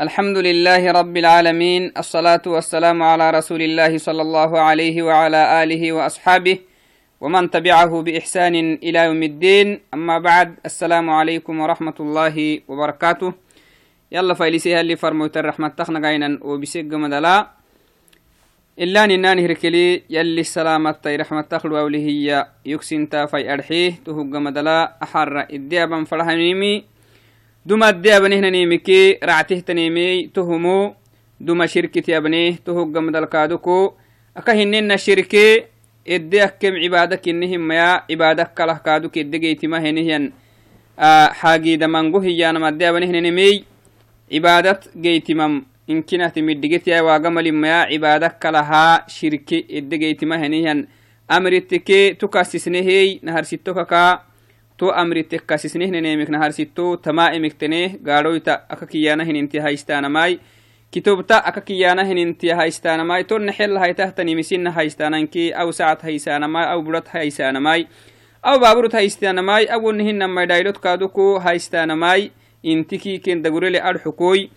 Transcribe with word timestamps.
الحمد 0.00 0.38
لله 0.38 0.92
رب 0.92 1.16
العالمين 1.16 1.92
الصلاة 1.98 2.42
والسلام 2.46 3.02
على 3.02 3.30
رسول 3.30 3.62
الله 3.62 3.98
صلى 3.98 4.22
الله 4.22 4.60
عليه 4.60 5.02
وعلى 5.02 5.62
آله 5.62 5.92
وأصحابه 5.92 6.58
ومن 7.20 7.50
تبعه 7.50 8.02
بإحسان 8.02 8.54
إلى 8.82 8.98
يوم 8.98 9.22
الدين 9.22 9.80
أما 9.94 10.18
بعد 10.18 10.48
السلام 10.64 11.10
عليكم 11.10 11.60
ورحمة 11.60 11.94
الله 12.00 12.60
وبركاته 12.68 13.32
يلا 14.12 14.34
فايلسيها 14.34 14.80
اللي 14.80 14.96
فرموت 14.96 15.36
الرحمة 15.36 15.68
تخنا 15.68 16.08
قاينا 16.08 16.38
وبسيق 16.42 16.84
مدلا 16.84 17.50
إلا 18.78 19.06
ننان 19.06 19.38
هركلي 19.38 20.02
يلي 20.10 20.40
السلامة 20.40 21.04
رحمة 21.06 21.40
تخلو 21.42 21.78
أولي 21.78 22.46
يكسن 22.66 23.08
تافي 23.08 23.52
أرحيه 23.52 23.92
تهق 24.06 24.32
مدلا 24.40 24.96
أحر 25.02 25.40
إديابا 25.50 26.04
فرحميمي 26.04 26.91
duma 27.66 27.86
adde 27.86 28.10
abanehnanemike 28.14 29.18
ractehtaneme 29.22 30.28
tohumo 30.34 30.96
duma 31.40 31.66
shirkiti 31.68 32.14
abneh 32.14 32.58
tohoggamdalkaaduko 32.64 33.96
aka 34.34 34.52
hinena 34.54 34.98
shirke 34.98 35.68
edde 36.04 36.42
akkem 36.42 36.74
cibaada 36.82 37.16
kinehimaya 37.16 38.02
cibaada 38.08 38.44
kalah 38.44 38.78
kaaduk 38.82 39.16
edde 39.16 39.38
geytima 39.38 39.80
henehyan 39.80 40.32
xaagidamango 41.40 42.20
hiyanam 42.20 42.64
adde 42.64 42.82
abanehnanemey 42.88 43.64
cibaadat 44.30 44.88
geytimam 44.96 45.62
inkinahti 45.86 46.42
midhigetiya 46.42 47.04
waagamalimaya 47.04 47.86
cibaada 47.90 48.30
kalahaa 48.30 49.04
shirke 49.06 49.64
edde 49.68 49.98
geytima 49.98 50.38
henehyan 50.38 50.86
amritike 51.28 52.14
tukasisnehey 52.18 53.20
naharsitokaka 53.22 54.02
to 54.82 54.90
amritek 54.90 55.46
kasisnehnenemik 55.46 56.28
naharsito 56.34 56.96
tama 56.96 57.30
emikteneh 57.36 58.02
gaadhoyta 58.02 58.54
aka 58.68 58.86
kiyana 58.86 59.24
hininti 59.24 59.62
haystanamai 59.66 60.40
kitobta 60.90 61.38
aka 61.50 61.60
kiyana 61.60 62.04
hininti 62.04 62.48
haystanamai 62.50 63.24
to 63.24 63.38
nexel 63.38 63.78
haytahtanimisinna 63.78 64.74
haystananki 64.78 65.44
aw 65.54 65.70
sacat 65.70 66.02
haysanamai 66.08 66.66
aw 66.72 66.82
burat 66.82 67.06
haysanamai 67.14 67.86
aw 68.42 68.58
baaburut 68.58 68.92
haystanamai 68.98 69.70
awonnehinamai 69.70 70.46
dhaylot 70.50 70.82
kaaduko 70.82 71.38
haystanamai 71.38 72.32
intiki 72.62 73.18
ken 73.22 73.42
dagurele 73.42 73.78
adxukoy 73.78 74.50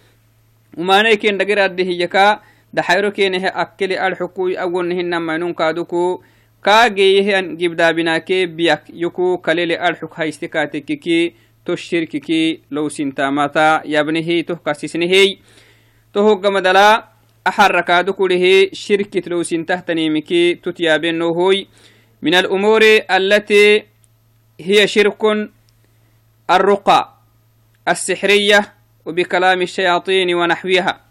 umanay 0.78 1.18
ken 1.22 1.38
dagiradde 1.38 1.84
hiyaka 1.86 2.42
daxayro 2.74 3.12
kenehe 3.12 3.54
akkele 3.54 4.00
adxukoy 4.08 4.58
awonnehinamainun 4.58 5.54
kaaduko 5.54 6.24
kaageyehan 6.66 7.56
gibdaabinaakee 7.60 8.48
biyak 8.58 8.84
yuku 9.04 9.38
kalele 9.46 9.76
arxuk 9.88 10.14
hayste 10.20 10.48
kaatekkiki 10.54 11.20
to 11.66 11.76
shirkiki 11.76 12.42
lowsintaamata 12.72 13.82
yabnehi 13.94 14.44
toh 14.48 14.60
kasisnehey 14.66 15.30
to 16.14 16.24
hoggamadala 16.28 16.88
axarakaadu 17.50 18.14
kurihi 18.20 18.70
shirkit 18.84 19.28
lowsintahtanimiki 19.28 20.42
tutyaabenohoy 20.64 21.60
من 22.26 22.34
الأمور 22.34 22.82
التي 23.12 23.84
هي 24.60 24.88
شرك 24.88 25.22
الرقى 26.50 27.14
السحرية 27.88 28.74
وبكلام 29.06 29.62
الشياطين 29.62 30.36
ونحوها 30.36 31.02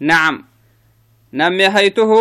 نعم 0.00 0.44
نمي 1.32 1.66
هيته 1.68 2.12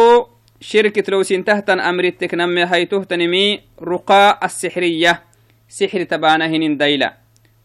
شركة 0.62 1.12
لو 1.12 1.24
سنتهتن 1.24 1.80
أمرتك 1.80 2.34
نمي 2.34 2.66
هيته 2.66 3.04
تنمي 3.04 3.60
رقاء 3.82 4.46
السحرية. 4.46 5.24
سحر 5.70 6.04
تبانهن 6.04 6.78
ديلة 6.78 7.14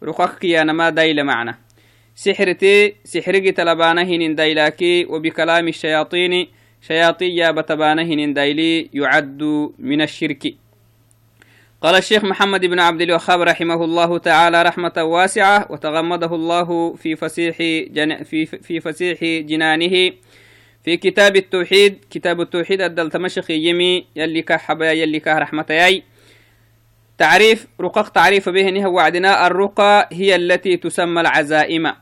رقاك 0.02 0.44
يا 0.44 0.64
نما 0.64 0.90
ديلة 0.90 1.22
معنا. 1.22 1.58
سحرتي 2.14 2.94
سحرقي 3.04 3.52
تلبانهن 3.52 4.34
ديلاكي 4.34 5.04
وبكلام 5.04 5.68
الشياطين 5.68 6.48
شياطية 6.88 7.50
بتبانهن 7.50 8.34
ديلي 8.34 8.90
يعد 8.94 9.42
من 9.78 10.02
الشرك. 10.02 10.54
قال 11.80 11.94
الشيخ 11.94 12.24
محمد 12.24 12.66
بن 12.66 12.80
عبد 12.80 13.00
الوهاب 13.00 13.40
رحمه 13.40 13.84
الله 13.84 14.18
تعالى 14.18 14.62
رحمة 14.62 14.92
واسعة 14.96 15.66
وتغمده 15.70 16.34
الله 16.34 16.94
في 16.94 17.16
فسيح 17.16 17.56
جن 17.92 18.22
في 18.22 18.46
في 18.46 18.80
فسيح 18.80 19.24
جنانه 19.24 20.12
في 20.86 20.96
كتاب 20.96 21.36
التوحيد 21.36 22.04
كتاب 22.10 22.40
التوحيد 22.40 22.80
الدل 22.80 23.10
تمشخ 23.10 23.50
يمي 23.50 24.06
يلي 24.16 24.42
كحبا 24.42 24.92
يلي 24.92 25.20
كه 25.20 25.38
رحمة 25.38 25.66
ياي 25.70 26.02
تعريف 27.18 27.66
رقق 27.80 28.08
تعريف 28.08 28.48
به 28.48 28.84
هو 28.84 28.94
وعدنا 28.94 29.46
الرقى 29.46 30.08
هي 30.12 30.36
التي 30.36 30.76
تسمى 30.76 31.20
العزائم. 31.20 31.92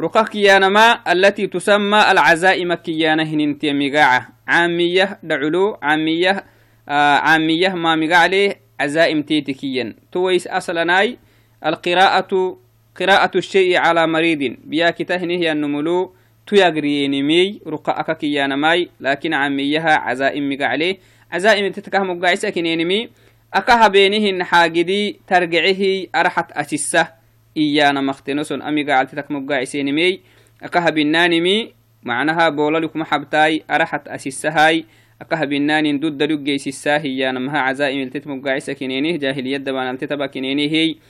رقق 0.00 0.28
كيانما 0.28 1.12
التي 1.12 1.46
تسمى 1.46 2.10
العزائم 2.10 2.74
كيانه 2.74 3.22
هننتي 3.22 3.72
مقاعة 3.72 4.28
عامية 4.48 5.18
دعلو 5.22 5.78
عامية 5.82 6.44
آه 6.88 7.16
عامية 7.18 7.68
ما 7.68 7.96
مقاع 7.96 8.54
عزائم 8.80 9.22
تيتكيا 9.22 9.94
تويس 10.12 10.46
أصلناي 10.46 11.18
القراءة 11.66 12.58
قراءة 13.00 13.38
الشيء 13.38 13.76
على 13.76 14.06
مريض 14.06 14.56
بيا 14.64 14.90
كتهنه 14.90 15.52
النملو 15.52 16.15
tuyagriyenimey 16.46 17.60
ruqa 17.66 17.92
akakiyanamai 17.96 18.90
lakin 19.00 19.32
camiyaha 19.32 19.94
cazaa'imiga 20.06 20.68
cale 20.70 21.00
cazaa'imi 21.32 21.70
titkah 21.74 22.04
muggaisa 22.06 22.52
kinenimi 22.54 23.10
aka 23.52 23.76
habenihin 23.76 24.44
xaagidi 24.44 25.20
targecehi 25.26 26.08
araxat 26.12 26.54
asissa 26.54 27.18
iyana 27.54 28.02
maktenoson 28.02 28.62
amiga 28.62 28.94
caltitak 28.96 29.30
muggaisenimey 29.30 30.20
aka 30.62 30.80
habinaanimi 30.80 31.74
macnaha 32.04 32.50
boolalukma 32.50 33.04
xabtaai 33.04 33.64
araxat 33.68 34.08
asissahay 34.08 34.84
aka 35.18 35.36
habinaanin 35.36 36.00
dudda 36.00 36.26
dhuggeysissaa 36.28 36.98
hiyanamaha 36.98 37.66
cazaa'imiltit 37.66 38.26
muggaisa 38.26 38.74
kinenih 38.74 39.18
jahiliyaddabanaltitaba 39.18 40.28
kinenihey 40.28 41.00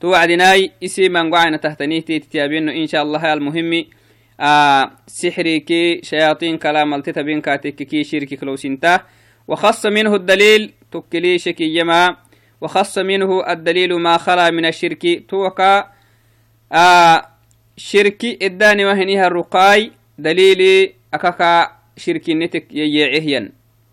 to 0.00 0.14
wacdinaai 0.14 0.72
isi 0.80 1.08
mangwacana 1.08 1.58
tahtanihtetitiyabeno 1.58 2.72
insha 2.72 3.00
allah 3.00 3.24
almuhimi 3.24 3.90
سحريكي 5.06 6.00
شياطين 6.02 6.58
كلام 6.58 6.94
التتبين 6.94 7.40
كاتككي 7.40 8.04
شركك 8.04 8.44
لو 8.44 8.56
سنتا 8.56 9.00
وخص 9.48 9.86
منه 9.86 10.14
الدليل 10.14 10.72
تكلي 10.92 11.38
شكي 11.38 11.78
يما. 11.78 12.16
وخص 12.60 12.98
منه 12.98 13.52
الدليل 13.52 13.94
ما 13.94 14.16
خلا 14.16 14.50
من 14.50 14.64
الشرك 14.64 15.24
توكا. 15.28 15.90
آه 16.72 17.28
شركي 17.76 18.38
إداني 18.42 18.84
وهنيها 18.84 19.26
الرقاي 19.26 19.92
دليلي 20.18 20.92
أكاكا 21.14 21.72
شركي 21.96 22.34
نتك 22.34 22.66
ييعهيا 22.72 23.52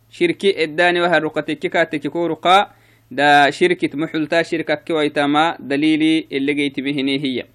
شركي 0.09 0.63
إداني 0.63 1.01
وها 1.01 1.17
الرقتك 1.17 1.59
كاتككو 1.59 2.25
رقا. 2.25 2.71
دا 3.11 3.49
شركة 3.49 3.97
محلتا 3.97 4.41
شركة 4.41 4.75
كويتما 4.75 5.57
دليلي 5.59 6.27
اللي 6.31 6.53
جيت 6.53 6.79
بهني 6.79 7.23
هي. 7.23 7.45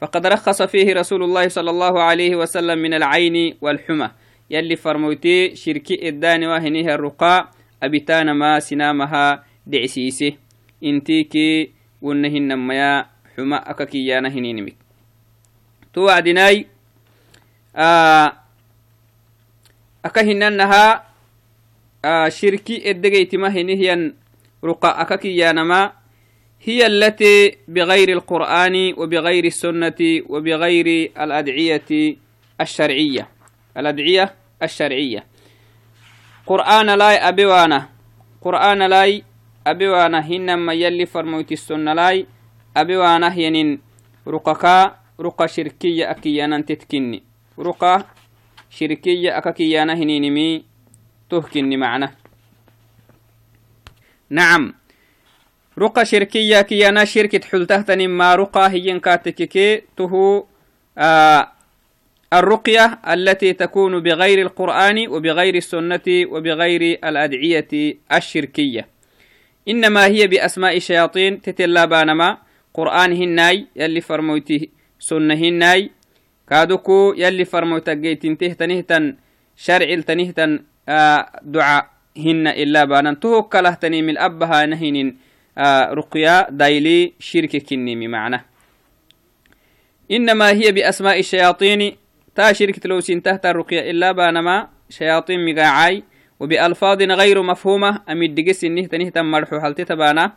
فقد 0.00 0.26
رخص 0.26 0.62
فيه 0.62 0.94
رسول 0.94 1.22
الله 1.22 1.48
صلى 1.48 1.70
الله 1.70 2.02
عليه 2.02 2.36
وسلم 2.36 2.78
من 2.78 2.94
العين 2.94 3.56
والحمى. 3.60 4.10
يلي 4.50 4.76
فرموتي 4.76 5.56
شركي 5.56 6.08
الداني 6.08 6.46
وهنيه 6.46 6.94
الرقاء 6.94 7.50
أبتان 7.82 8.30
ما 8.32 8.60
سنامها 8.60 9.44
دعسيسه 9.66 10.32
انتيكي 10.84 11.70
ونهن 12.02 12.56
ميا 12.58 13.06
حمى 13.36 13.56
أككيانا 13.56 14.28
هنينمك 14.28 14.74
توعدناي 15.94 16.66
آه 17.76 18.32
أكهننها 20.04 21.04
آه 22.04 22.28
شركي 22.28 22.90
الدقيت 22.90 23.34
ما 23.34 23.48
هنيه 23.48 24.14
رقاء 24.64 25.00
أككيانا 25.02 25.64
ما 25.64 25.92
هي 26.62 26.86
التي 26.86 27.56
بغير 27.68 28.08
القرآن 28.08 28.94
وبغير 28.96 29.44
السنة 29.44 30.00
وبغير 30.28 31.10
الأدعية 31.20 32.16
الشرعية. 32.60 33.28
الأدعية 33.76 34.34
الشرعية. 34.62 35.24
قرآن 36.46 36.86
لاي 36.86 37.16
أبوانا. 37.16 37.88
قرآن 38.42 38.82
لاي 38.82 39.24
أبوانا. 39.66 40.20
هنما 40.20 40.72
يلي 40.72 41.06
فرموت 41.06 41.52
السنة 41.52 41.92
لاي 41.92 42.26
أبوانا 42.76 43.34
ينين 43.34 43.80
رقكا 44.28 44.96
رقا 45.20 45.46
شركية 45.46 46.10
أكيانا 46.10 46.60
تتكني. 46.60 47.22
رقا 47.58 48.04
شركية 48.70 49.38
أكيانا 49.38 49.94
هنينمي 49.94 50.64
تهكني 51.30 51.76
معنا. 51.76 52.14
نعم. 54.30 54.79
رقى 55.80 56.04
شركية 56.04 56.60
كي 56.60 56.88
أنا 56.88 57.04
شركة 57.04 57.40
حلتهتني 57.48 58.06
ما 58.06 58.34
رقى 58.34 58.70
هي 58.70 59.00
كاتككي 59.00 59.82
تهو 59.96 60.44
آه 60.98 61.52
الرقية 62.32 62.98
التي 63.08 63.52
تكون 63.52 64.00
بغير 64.00 64.42
القرآن 64.42 65.08
وبغير 65.08 65.54
السنة 65.54 66.06
وبغير 66.08 66.98
الأدعية 67.04 67.96
الشركية. 68.12 68.88
إنما 69.68 70.06
هي 70.06 70.26
بأسماء 70.26 70.76
الشياطين 70.76 71.42
تتلا 71.42 71.84
بانما 71.84 72.38
قرآن 72.74 73.12
هناي 73.12 73.66
يلي 73.76 74.00
فرموتي 74.00 74.70
سنة 74.98 75.34
هناي 75.34 75.90
كادوكو 76.50 77.14
يلي 77.16 77.44
فرمو 77.44 77.78
تجيتنته 77.78 78.52
تنهتن 78.52 79.16
شرع 79.56 80.00
تنهتن 80.00 80.62
آه 80.88 81.40
دعاء 81.42 81.90
هن 82.16 82.46
إلا 82.48 82.84
بانا 82.84 83.14
تهك 83.14 83.56
له 83.56 83.74
تني 83.74 84.02
من 84.02 84.18
أبها 84.18 84.66
نهين 84.66 85.18
رقيا 85.92 86.50
دايلي 86.50 87.12
شرك 87.18 87.56
كنيمي 87.56 88.08
معنى 88.08 88.44
إنما 90.10 90.50
هي 90.50 90.72
بأسماء 90.72 91.18
الشياطين 91.18 91.96
تا 92.34 92.52
شركة 92.52 92.88
لو 92.88 93.00
تحت 93.00 93.46
الرقية 93.46 93.90
إلا 93.90 94.12
بانما 94.12 94.68
شياطين 94.88 95.54
مقاعاي 95.54 96.04
وبألفاظ 96.40 97.02
غير 97.02 97.42
مفهومة 97.42 98.02
أمد 98.08 98.34
دقس 98.34 98.64
إنه 98.64 98.86
تنه 98.86 99.22
مرحو 99.22 99.56
هل 99.56 99.74
تتبانا 99.74 100.32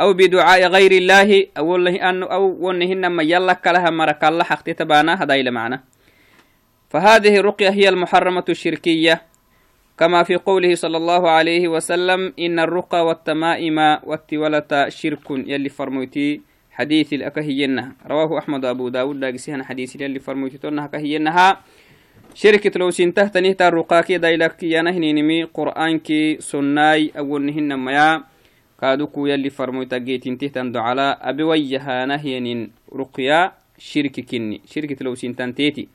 أو 0.00 0.12
بدعاء 0.12 0.66
غير 0.66 0.92
الله 0.92 1.46
أو 1.58 1.76
الله 1.76 2.10
أنه 2.10 2.26
أو 2.26 2.44
ونهن 2.68 3.06
ما 3.06 3.22
يلك 3.22 3.66
لها 3.66 3.90
مرك 3.90 4.24
الله 4.24 4.44
حق 4.44 4.62
تتبانا 4.62 5.22
هذا 5.22 5.50
معنى. 5.50 5.84
فهذه 6.90 7.36
الرقية 7.36 7.68
هي 7.68 7.88
المحرمة 7.88 8.44
الشركية. 8.48 9.22
كما 9.98 10.22
في 10.22 10.36
قوله 10.36 10.74
صلى 10.74 10.96
الله 10.96 11.30
عليه 11.30 11.68
وسلم 11.68 12.32
إن 12.38 12.58
الرقى 12.58 13.06
والتمائم 13.06 13.78
والتولة 14.02 14.88
شرك 14.88 15.30
يلي 15.30 15.68
فرموتي 15.68 16.40
حديث 16.70 17.12
الأكهينها 17.12 17.92
رواه 18.06 18.38
أحمد 18.38 18.64
أبو 18.64 18.88
داود 18.88 19.16
لاقسيها 19.16 19.62
حديث 19.62 20.00
يلي 20.00 20.18
فرموتي 20.18 20.58
تونها 20.58 20.86
كهينها 20.86 21.60
شركة 22.34 22.78
لو 22.78 22.90
سنته 22.90 23.26
تنهتا 23.26 23.68
الرقاكي 23.68 24.18
دايلك 24.18 24.62
ينهنينمي 24.62 25.44
قرآنكي 25.54 26.36
سناي 26.40 27.12
أول 27.18 27.42
نهن 27.46 27.78
ميا. 27.78 28.22
كادوكو 28.80 29.26
يلي 29.26 29.50
فرموتا 29.50 29.98
جيتين 29.98 30.38
تهتن 30.38 30.72
دعلا 30.72 31.28
أبي 31.30 31.42
ويها 31.42 32.06
نهين 32.06 32.70
رقيا 32.90 33.52
شركة 33.78 34.22
كني. 34.22 34.60
شركة 34.66 34.96
لو 35.00 35.14
سنتان 35.14 35.54
تيتي 35.54 35.88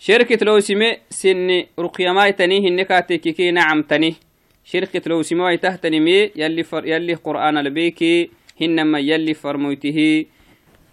شركة 0.00 0.44
لو 0.46 0.60
سمي 0.60 0.96
سن 1.10 1.64
رقيا 1.78 2.12
ماي 2.12 2.32
تنيه 2.32 2.68
النكاتيكي 2.68 3.50
نعم 3.50 3.82
تنيه 3.82 4.12
شركة 4.64 5.02
لو 5.06 5.22
سمي 5.22 5.56
تهتني 5.56 6.00
مي 6.00 6.30
يلي 6.36 6.62
فر 6.62 6.86
يلي 6.86 7.14
قرآن 7.14 7.58
البيكي 7.58 8.30
هنما 8.60 8.98
يلي 8.98 9.34
فرموته 9.34 10.24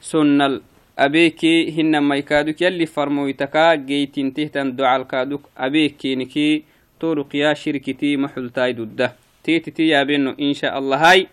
سنة 0.01 0.61
أبيكي 0.99 1.71
هنما 1.71 2.15
يكادوك 2.15 2.61
يلي 2.61 2.85
فرمويتكا 2.85 3.75
جيتين 3.75 4.33
تهتن 4.33 4.75
دعال 4.75 5.07
كادوك 5.07 5.41
أبيكي 5.57 6.15
نكي 6.15 6.63
طرق 6.99 7.35
يا 7.35 7.53
شركتي 7.53 8.17
محلتاي 8.17 8.73
دده 8.73 9.15
تيتي 9.43 9.71
تي 9.71 9.87
يا 9.87 10.03
بينو 10.03 10.35
إن 10.39 10.53
شاء 10.53 10.77
الله 10.77 11.11
هاي. 11.11 11.27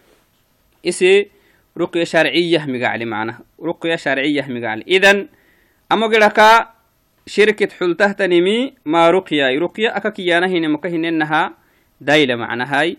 إسي 0.88 1.26
رقية 1.78 2.04
شرعية 2.04 2.66
مقالي 2.66 3.04
معنا. 3.04 3.38
رقية 3.62 3.96
شرعية 3.96 4.46
مقالي 4.48 4.84
إذن 4.88 5.28
أما 5.92 6.06
قلقا 6.06 6.74
شركة 7.26 7.68
حلته 7.78 8.12
تنمي 8.12 8.72
ما 8.84 9.10
رقية 9.10 9.58
رقية 9.58 9.96
أكاكيانا 9.96 10.46
هنا 10.46 10.68
مكهن 10.68 11.04
إنها 11.04 11.52
دايلة 12.00 12.36
معنا 12.36 12.80
هاي. 12.80 12.96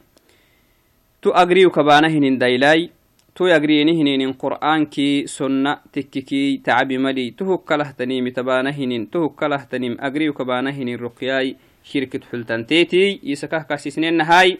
تو 1.21 1.29
أقريو 1.29 1.69
كبانا 1.69 2.07
هنا 2.07 2.39
دايلاي. 2.39 2.89
تو 3.35 3.47
يقريني 3.47 4.01
هنين 4.01 4.33
قرآن 4.33 4.85
كي 4.85 5.27
سنة 5.27 5.77
تككي 5.93 6.57
تعبي 6.57 6.97
ملي. 6.97 7.31
تو 7.31 7.57
كله 7.57 7.91
تنيم 7.91 8.27
تبانا 8.27 8.69
هنين 8.69 9.09
تو 9.09 9.29
كله 9.29 9.63
تنيم 9.71 9.97
أقريو 9.99 10.33
كبانا 10.33 10.69
هنين 10.69 10.99
رقياي. 10.99 11.55
شركة 11.83 12.19
حلتان 12.31 12.67
تيتي. 12.67 13.19
يسكه 13.23 13.59
كاسسنين 13.59 14.21
هاي 14.21 14.57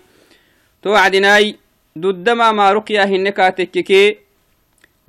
تو 0.82 0.94
عدناي. 0.94 1.56
ددما 1.96 2.52
ما 2.52 2.72
رقيا 2.72 3.06
هنكا 3.06 3.50
تككي 3.50 4.18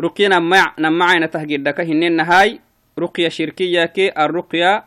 رقيا 0.01 0.29
نمع 0.29 0.75
نمعنا 0.79 1.27
تهجدك 1.27 1.81
هنين 1.81 2.21
هاي 2.21 2.61
رقية 2.99 3.29
شركية 3.29 3.85
كي 3.85 4.25
الرقية 4.25 4.85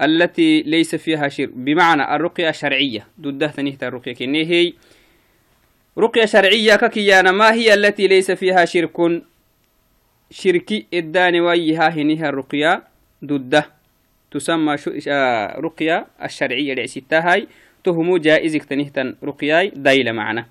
التي 0.00 0.62
ليس 0.62 0.94
فيها 0.94 1.28
شرك 1.28 1.48
بمعنى 1.48 2.16
الرقية 2.16 2.48
الشرعية 2.48 3.06
ضده 3.20 3.46
تنهت 3.46 3.84
الرقية 3.84 4.14
كني 4.14 4.44
هي 4.46 4.72
رقية 5.98 6.24
شرعية 6.24 6.76
ككيانا 6.76 7.32
ما 7.32 7.52
هي 7.52 7.74
التي 7.74 8.06
ليس 8.06 8.30
فيها 8.30 8.64
شرك؟ 8.64 9.22
شركي 10.30 10.86
الداني 10.94 11.40
ويها 11.40 11.88
هنيها 11.88 12.28
الرقية. 12.28 12.82
ضده 13.24 13.70
تسمى 14.30 14.76
آه، 15.08 15.60
رقية 15.60 16.06
الشرعية 16.22 16.74
لعسيتها 16.74 17.32
هاي. 17.32 17.48
تهمو 17.84 18.16
جائزك 18.16 18.64
تنهتن 18.64 19.16
رقياي 19.24 19.72
دايلة 19.76 20.12
معنا. 20.12 20.46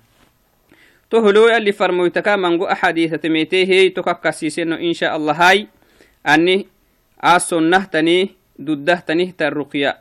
تهلو 1.10 1.56
اللي 1.56 1.72
فرمويتكا 1.72 2.36
منغو 2.36 2.64
أحاديث 2.64 3.14
تميتيه 3.14 3.94
تككسيسينو 3.94 4.76
إن 4.76 4.92
شاء 4.92 5.16
الله 5.16 5.32
هاي. 5.32 5.66
أني 6.26 6.66
آسنه 7.20 7.84
تني 7.84 8.30
دده 8.58 8.94
تنهت 8.94 9.42
الرقية 9.42 9.98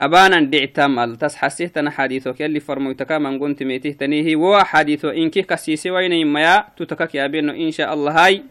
أبانا 0.00 0.40
دعتام 0.40 0.98
التس 0.98 1.36
حسيه 1.36 1.66
تنا 1.66 1.90
حديثك 1.90 2.40
يلي 2.40 2.60
فرمويتكا 2.60 3.18
منغو 3.18 3.52
تميتيه 3.52 3.92
تنيه 3.92 4.36
و 4.36 4.58
حديثو 4.58 5.08
إنكي 5.08 5.42
كسيسي 5.42 5.90
وين 5.90 6.12
يميا 6.12 6.64
تتكك 6.76 7.14
يا 7.14 7.26
بينو 7.26 7.52
إن 7.52 7.70
شاء 7.70 7.94
الله 7.94 8.24
هاي. 8.24 8.42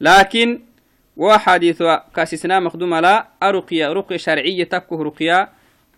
لكن 0.00 0.60
وحديث 1.16 1.82
كاسسنا 2.16 2.60
مخدوم 2.60 2.94
لا 2.94 3.26
أرقية 3.42 3.92
رقية 3.92 4.16
شرعية 4.16 4.64
تكه 4.64 5.02
رقية 5.02 5.48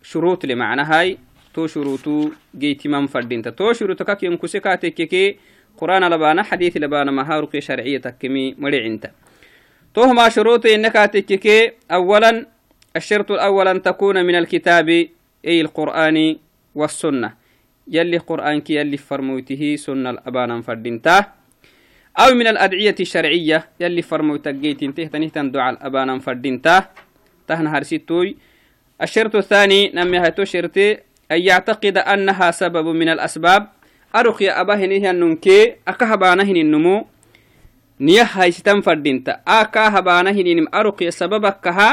شروط 0.02 0.46
لمعنى 0.46 0.82
هاي. 0.82 1.19
تو 1.55 1.66
شروطو 1.66 2.31
جيتي 2.58 2.88
من 2.88 3.06
فردينتا. 3.06 3.50
تو 3.50 3.72
شروطو 3.72 4.05
كاك 4.05 4.22
ينكسي 4.22 4.60
كاتككي 4.60 5.37
قرآن 5.78 6.05
لبانا 6.05 6.43
حديث 6.43 6.76
لبانا 6.76 7.10
ما 7.10 7.40
رقية 7.40 7.60
شرعية 7.60 7.98
تكمي 7.98 8.55
مرعنتا 8.58 9.10
تو 9.94 10.12
ما 10.12 10.29
شروط 10.29 10.67
إنك 10.67 10.93
تككي 10.93 11.73
أولا 11.93 12.47
الشرط 12.97 13.31
الأول 13.33 13.69
أن 13.69 13.83
تكون 13.83 14.25
من 14.25 14.35
الكتاب 14.35 14.89
أي 15.44 15.61
القرآن 15.61 16.37
والسنة. 16.75 17.35
يلي 17.89 18.19
قرآن 18.19 18.61
كي 18.61 18.75
يلي 18.75 18.97
فرموته 18.97 19.77
سنة 19.77 20.11
الأبانا 20.11 20.62
فردينتا. 20.62 21.25
أو 22.19 22.35
من 22.35 22.47
الأدعية 22.47 22.94
الشرعية 23.00 23.69
يلي 23.81 24.03
فرمو 24.03 24.37
تجيت 24.37 24.83
انته 24.83 25.05
تنهتن 25.05 25.50
دعاء 25.50 25.73
الأبانا 25.73 26.19
فردينتا 26.19 26.85
تهنا 27.49 27.79
هرسيتوي 27.79 28.37
الشرط 29.03 29.37
الثاني 29.37 29.93
نمي 29.94 30.19
هاتو 30.19 30.44
شرطي 30.44 30.93
أن 31.33 31.41
يعتقد 31.41 31.99
أنها 31.99 32.50
سبب 32.50 32.87
من 32.87 33.09
الأسباب. 33.09 33.69
أرخي 34.17 34.49
أباهنه 34.49 35.11
النمكي 35.11 35.75
أكهبانهن 35.89 36.56
النمو. 36.56 37.06
نيه 38.02 38.22
هايستان 38.22 38.81
فردينتا 38.81 39.40
أكهبانهن 39.49 40.46
النم 40.46 40.66
أرخي 40.75 41.10
سببك 41.10 41.60
كها 41.64 41.90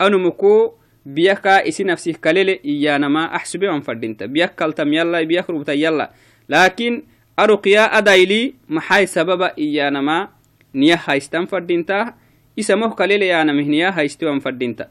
أنمكو 0.00 0.72
بيكا 1.06 1.68
إسي 1.68 1.84
نفسه 1.84 2.12
كليل 2.24 2.48
إيانا 2.64 3.08
ما 3.08 3.36
أحسبه 3.36 3.68
عن 3.68 3.80
فردينتا 3.80 4.26
بيك 4.26 4.54
كالتم 4.54 4.92
يلا 4.92 5.22
بيك 5.22 5.50
ربطا 5.50 5.72
يلا 5.72 6.10
لكن 6.48 7.02
أرقيا 7.38 7.98
أدايلي 7.98 8.54
محاي 8.68 9.06
سبب 9.06 9.42
إيانا 9.42 10.00
ما 10.00 10.28
نيه 10.74 11.00
هايستان 11.06 11.46
فردينتا 11.46 12.14
إسمه 12.58 12.94
كليل 12.94 13.22
يانا 13.22 13.52
مهنيا 13.52 13.88
هايستوان 13.98 14.40
فردينتا 14.40 14.88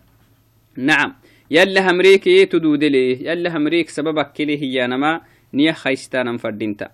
نعم 0.77 1.15
يلا 1.51 1.91
همريك 1.91 2.23
تدود 2.23 2.83
ليه 2.83 3.29
يلا 3.29 3.57
همريك 3.57 3.89
سببك 3.89 4.33
كليه 4.37 4.61
هي 4.63 4.87
نما 4.87 5.21
نيا 5.53 5.71
خيستانا 5.71 6.37
فردينتا 6.37 6.87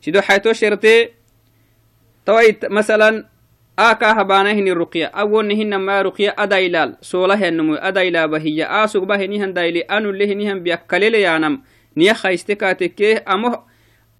شدو 0.00 0.20
حيتو 0.20 0.52
شرطي 0.52 1.08
تويت 2.26 2.64
مثلا 2.66 3.26
آكا 3.78 4.20
هبانهن 4.20 4.68
الرقية. 4.68 5.06
أول 5.06 5.46
نهن 5.46 5.74
ما 5.76 6.02
رقية 6.02 6.34
أدايلال 6.38 6.96
سولة 7.00 7.48
النمو 7.48 7.74
أدايلا 7.74 8.26
بهي 8.26 8.64
آسوك 8.64 9.04
بهنهن 9.04 9.52
دايلي 9.52 9.80
أنو 9.80 10.10
لهنهن 10.10 10.62
بيكاليل 10.62 11.14
يانم. 11.14 11.62
نيا 11.96 12.12
خيستكاتك 12.12 13.28
أمه 13.28 13.58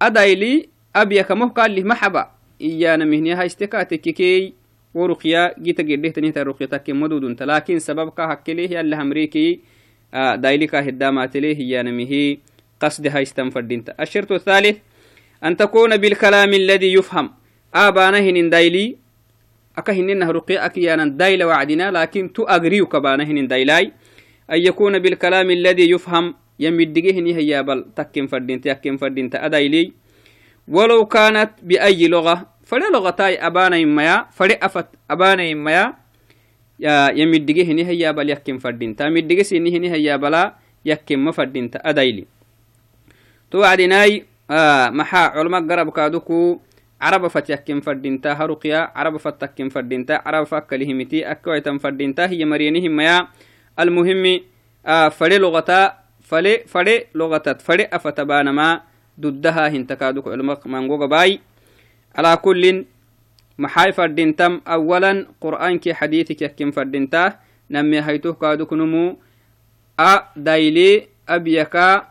أدايلي 0.01 0.69
أبيك 0.95 1.31
مه 1.31 1.49
قال 1.49 1.75
له 1.75 1.83
محبا. 1.83 2.31
إيانا 2.61 3.05
مهنيا 3.05 3.41
هايستكاتك 3.41 4.01
كي 4.01 4.53
ورقيا 4.93 5.59
جيتا 5.59 5.83
جده 5.83 6.09
تنيتا 6.09 6.43
رقيا 6.43 6.67
تكي 6.67 6.93
مدودون 6.93 7.35
لكن 7.41 7.79
سبب 7.79 8.09
كا 8.09 8.23
هكليه 8.23 8.69
يلا 8.77 9.01
همريكي 9.01 9.59
آه 10.13 10.35
دايلكا 10.35 10.79
هدامات 10.79 11.37
ليه 11.37 11.57
هي 11.57 11.83
نمه 11.83 12.37
قصد 12.79 13.07
هايستم 13.07 13.49
فردينتا 13.49 13.95
الشرط 13.99 14.31
الثالث 14.31 14.77
أن 15.43 15.57
تكون 15.57 15.97
بالكلام 15.97 16.53
الذي 16.53 16.93
يفهم. 16.93 17.42
آبانهن 17.73 18.49
دايلي 18.49 18.97
أكهنن 19.77 20.23
رقيا 20.23 20.65
أكيانا 20.65 21.05
دايل 21.17 21.43
وعدنا 21.43 21.91
لكن 21.91 22.33
تو 22.33 22.43
أغريو 22.45 22.85
كبانهن 22.85 23.47
دايلاي 23.47 23.91
أن 24.51 24.59
يكون 24.61 24.99
بالكلام 24.99 25.47
الذي 25.51 25.89
يفهم 25.89 26.25
يمدقهن 26.59 27.27
هي 27.27 27.63
بل 27.63 27.85
تكين 27.95 28.27
فردينتا 28.27 28.69
يكين 28.69 28.97
فردينتا 28.97 29.45
أدايلي 29.45 29.93
ولو 30.67 31.05
كانت 31.05 31.51
بأي 31.63 32.07
لغة 32.07 32.53
fare 32.63 32.87
logatay 32.89 33.35
abanayimmaya 33.37 34.31
fare 34.31 34.55
afat 34.55 34.87
abanayimmaya 35.05 35.93
ya 36.79 37.11
middige 37.27 37.63
hini 37.63 37.83
hayyabal 37.83 38.23
yakken 38.29 38.57
fadinta 38.59 39.09
middige 39.11 39.43
sini 39.43 39.69
hini 39.69 39.91
hayyabala 39.91 40.55
yakkenma 40.83 41.35
fadinta 41.35 41.83
adayli 41.83 42.23
to 43.51 43.59
wacdinay 43.59 44.23
maxaa 44.95 45.35
culma 45.35 45.61
garabkaaduku 45.61 46.63
عرب 47.03 47.27
فتيكن 47.27 47.81
فردينتا 47.85 48.31
هرقيا 48.39 48.79
عرب 48.95 49.17
فتكن 49.17 49.69
فردينتا 49.69 50.15
عرب 50.25 50.43
فكلهمتي 50.47 51.19
أكويتم 51.31 51.77
فردينتا 51.83 52.23
هي 52.31 52.45
مرينهم 52.45 52.99
يا 52.99 53.27
المهم 53.79 54.23
آه 54.85 55.09
فلي 55.09 55.37
لغتا 55.37 55.81
فلي 56.23 56.63
فلي 56.67 56.95
لغتات 57.15 57.61
فلي 57.61 57.83
أفتبانما 57.93 58.81
ضدها 59.19 59.67
هنتكادك 59.67 60.27
علمك 60.27 60.67
منغوغ 60.67 61.05
باي 61.05 61.39
على 62.15 62.31
كل 62.37 62.85
محاي 63.57 63.91
فردينتم 63.91 64.61
أولا 64.67 65.27
قرآن 65.41 65.79
كي 65.83 65.93
حديثك 65.93 66.41
يكن 66.41 66.71
فردينتا 66.71 67.39
نمي 67.71 67.99
هيتوه 68.01 68.33
كادك 68.33 68.73
نمو 68.73 69.17
أ 69.99 70.13
دايلي 70.35 71.07
أبيكا 71.29 72.07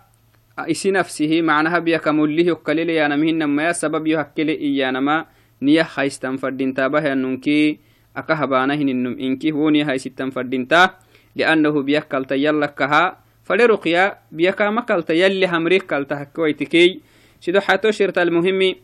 isi 0.69 0.91
nafsihi 0.91 1.43
macnaha 1.43 1.81
biyaka 1.81 2.13
mullihi 2.13 2.51
okkalele 2.51 2.95
yanamihinamaya 2.95 3.75
sabab 3.75 4.07
yo 4.07 4.19
hakkele 4.19 4.55
iyanama 4.55 5.27
niya 5.61 5.85
haystan 5.85 6.39
fadintabahanunki 6.39 7.79
aka 8.15 8.37
habana 8.37 8.75
hininum 8.75 9.17
inki 9.19 9.53
woniya 9.53 9.87
haysittan 9.87 10.31
fadinta 10.31 10.99
liannahu 11.37 11.83
biyak 11.83 12.09
kalta 12.09 12.37
yallakaha 12.37 13.17
fade 13.43 13.65
ruqya 13.67 14.19
biyakama 14.31 14.83
kalta 14.85 15.15
yalli 15.15 15.47
hamrik 15.47 15.87
kalta 15.87 16.17
hakkawaitikeey 16.17 17.01
sido 17.41 17.61
xato 17.61 17.93
shirta 17.93 18.21
almuhimi 18.23 18.77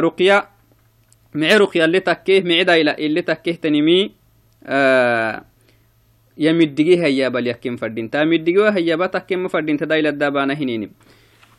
ruqya 0.00 0.46
mice 1.34 1.56
ruqya 1.58 1.86
li 1.86 2.00
takkeh 2.00 2.44
mice 2.44 2.64
dayla 2.64 2.94
ili 2.98 3.22
takkehtanimi 6.36 6.46
yamiddigi 6.46 6.96
hayyabal 6.96 7.46
yakin 7.46 7.78
fadinta 7.78 8.24
middigiwa 8.24 8.72
hayyaba 8.72 9.08
takkema 9.08 9.48
fadinta 9.48 9.86
dailadabana 9.86 10.54
hinini 10.54 10.90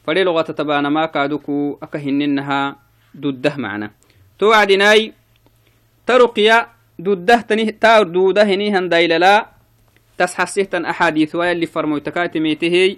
fade 0.06 0.24
logata 0.24 0.54
tabanama 0.54 1.08
kaduku 1.08 1.78
aka 1.82 1.98
hininaha 1.98 2.76
duddah 3.14 3.58
macna 3.58 3.90
to 4.38 4.50
wacdinai 4.50 5.14
taruqya 6.06 6.68
duddah 7.00 7.44
tani 7.44 7.72
ta 7.72 8.04
duda 8.04 8.44
hinihan 8.44 8.90
dailala 8.90 9.50
tas 10.18 10.36
hasihtan 10.36 10.86
axadith 10.86 11.34
wayalli 11.34 11.68
farmoytakatimitehiy 11.68 12.98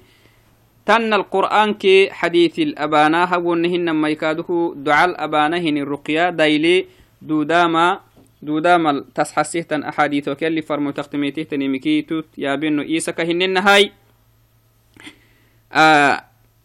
تن 0.88 1.12
القرآن 1.13 1.75
كي 1.75 2.07
حديث 2.15 2.60
الأبانا 2.60 3.36
هونهن 3.36 3.91
ما 3.91 4.07
يكادوه 4.07 4.79
دعاء 4.79 5.19
الأبانا 5.19 5.60
هن 5.60 5.77
الرقية 5.84 6.29
دايلي 6.31 6.86
دوداما 7.22 8.07
دودامل 8.41 9.06
تسحسيهتن 9.15 9.84
أحاديث 9.84 10.27
وكالي 10.27 10.62
فرمو 10.62 10.91
تختميته 10.91 11.44
تنمكيتو 11.44 12.22
يا 12.38 12.56
بنو 12.56 12.82
إيسا 12.82 13.12
كهنن 13.12 13.58
هاي 13.58 13.91
آه 15.74 16.24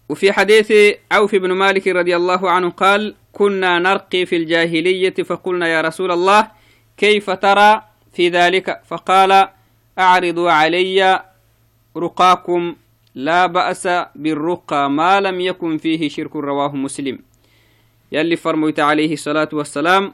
وفي 0.09 0.33
حديث 0.33 0.73
عوف 1.13 1.35
بن 1.35 1.53
مالك 1.53 1.89
رضي 1.89 2.17
الله 2.17 2.51
عنه 2.51 2.71
قال 2.71 3.15
كنا 3.33 3.79
نرقي 3.79 4.27
في 4.27 4.37
الجاهلية 4.37 5.15
فقلنا 5.15 5.69
يا 5.69 5.81
رسول 5.81 6.11
الله 6.13 6.51
كيف 6.97 7.31
ترى 7.31 7.83
في 8.13 8.29
ذلك؟ 8.29 8.81
فقال 8.87 9.49
أعرضوا 9.99 10.51
علي 10.51 11.25
رقاكم 11.97 12.77
لا 13.15 13.47
بأس 13.47 13.89
بالرقى 14.15 14.91
ما 14.91 15.21
لم 15.21 15.41
يكن 15.41 15.79
فيه 15.79 16.09
شرك. 16.09 16.37
رواه 16.37 16.77
مسلم. 16.77 17.19
يلي 18.13 18.37
فرميت 18.37 18.81
عليه 18.81 19.13
الصلاة 19.13 19.49
والسلام 19.53 20.13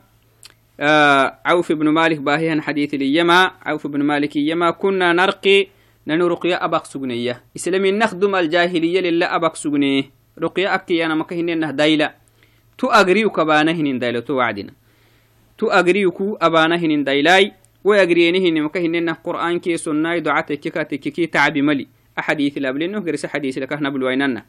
آه 0.80 1.38
عوف 1.44 1.72
بن 1.72 1.88
مالك 1.88 2.18
باهيا 2.18 2.60
حديث 2.60 2.94
اليما. 2.94 3.50
عوف 3.66 3.86
بن 3.86 4.02
مالك 4.02 4.36
يما. 4.36 4.70
كنا 4.70 5.12
نرقي 5.12 5.66
ننو 6.06 6.26
رقيا 6.26 6.64
أبق 6.64 6.84
سجنية. 6.84 7.42
إسلامي 7.56 7.90
نخدم 7.90 8.34
الجاهلية 8.34 9.00
لله 9.00 9.36
أبق 9.36 9.54
سجنيه 9.54 10.04
رقيا 10.38 10.74
أكي 10.74 11.06
أنا 11.06 11.14
مكهن 11.14 11.48
إنه 11.48 11.70
دايلة 11.70 12.14
تو 12.78 12.86
أجريوك 12.86 13.38
أبانهن 13.38 13.98
دايلة 13.98 14.20
تو 14.20 14.34
وعدنا. 14.34 14.72
تو 15.58 15.66
أجريوك 15.66 16.38
أبانهن 16.42 17.04
دايلاي. 17.04 17.52
وأجرينهن 17.84 18.62
مكهن 18.62 18.94
إنه 18.94 19.12
قرآن 19.12 19.58
كي 19.58 19.76
سنة 19.76 20.18
دعاتك 20.18 20.60
كي 20.60 21.10
كي 21.10 21.26
تعبي 21.26 21.62
ملي. 21.62 21.86
أحاديث 22.18 22.58
الأبلين 22.58 23.08
قرس 23.08 23.26
حديث 23.26 23.58
لك 23.58 23.72
إحنا 23.72 23.90
بلويننا. 23.90 24.44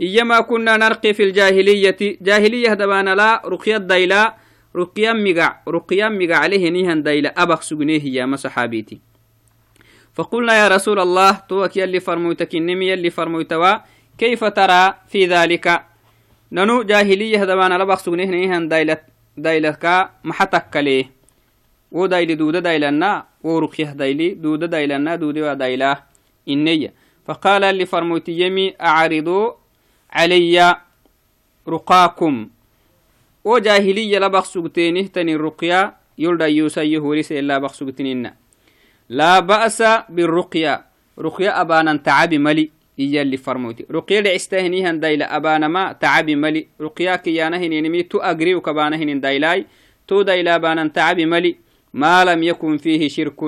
إيما 0.00 0.40
كنا 0.40 0.76
نرقي 0.76 1.14
في 1.14 1.22
الجاهلية. 1.22 1.96
جاهلية 2.22 2.74
دبانا 2.74 3.14
لا. 3.14 3.42
رقية 3.46 3.76
دايلا. 3.76 4.34
رقيا 4.78 5.12
مقع 5.12 5.50
رقيا 5.68 6.08
مقع 6.08 6.36
عليه 6.36 6.70
نيهن 6.70 7.02
دايلا 7.02 7.42
أبخ 7.42 7.60
سجنيه 7.62 8.04
يا 8.04 8.26
مصحابيتي 8.26 8.98
فقلنا 10.14 10.54
يا 10.62 10.68
رسول 10.68 10.98
الله 10.98 11.32
توك 11.48 11.76
يلي 11.76 12.00
فرموتك 12.00 12.54
النمي 12.54 12.88
يلي 12.88 13.10
فرموتوا 13.10 13.76
كيف 14.18 14.44
ترى 14.44 14.94
في 15.08 15.26
ذلك 15.26 15.66
ننو 16.52 16.82
جاهلية 16.82 17.44
دبانا 17.44 17.74
لبخ 17.82 17.98
سجنيه 17.98 18.26
نيهن 18.26 18.68
دايلا 18.68 19.02
دايلك 19.36 20.10
محتك 20.24 20.76
ليه 20.76 21.18
wo 21.92 22.08
dayli 22.08 22.36
duuda 22.36 22.60
daylanna 22.60 23.24
wo 23.42 23.60
ruqyah 23.60 23.94
dayli 23.96 24.36
duuda 24.36 24.68
daylanna 24.68 25.16
duudewa 25.16 25.56
inneya. 26.46 26.92
Faqala 27.26 27.72
li 27.72 27.86
farmoytiyemi 27.86 28.74
acridu 28.78 29.54
calaya 30.12 30.80
ruqaakum. 31.66 32.48
Wo 33.48 33.56
jahiliya 33.66 34.20
la 34.20 34.28
baksugteenih 34.36 35.08
ruqya 35.44 35.80
yoldhayyuusayyo 36.24 37.00
holisela 37.02 37.60
baksugtinina 37.60 38.30
laa 39.18 39.42
ba'sa 39.42 39.90
biruqya 40.08 40.72
ruqya 41.26 41.54
abaanan 41.62 42.02
tacabi 42.08 42.38
mali 42.38 42.64
iyalli 43.04 43.38
farmoyti 43.38 43.86
ruqya 43.96 44.22
dhicistahinihan 44.22 45.00
dayla 45.00 45.30
abaanama 45.30 45.94
tacabi 45.94 46.36
mali 46.36 46.68
ruqya 46.80 47.18
kiyanahininimi 47.24 48.04
tu 48.04 48.22
agriu 48.22 48.60
kabaanahinin 48.60 49.20
daylay 49.20 49.64
to 50.06 50.24
dayla 50.24 50.54
abaanan 50.60 50.90
tacabi 50.90 51.26
mali 51.26 51.52
فيه 52.78 53.08
شرك 53.08 53.40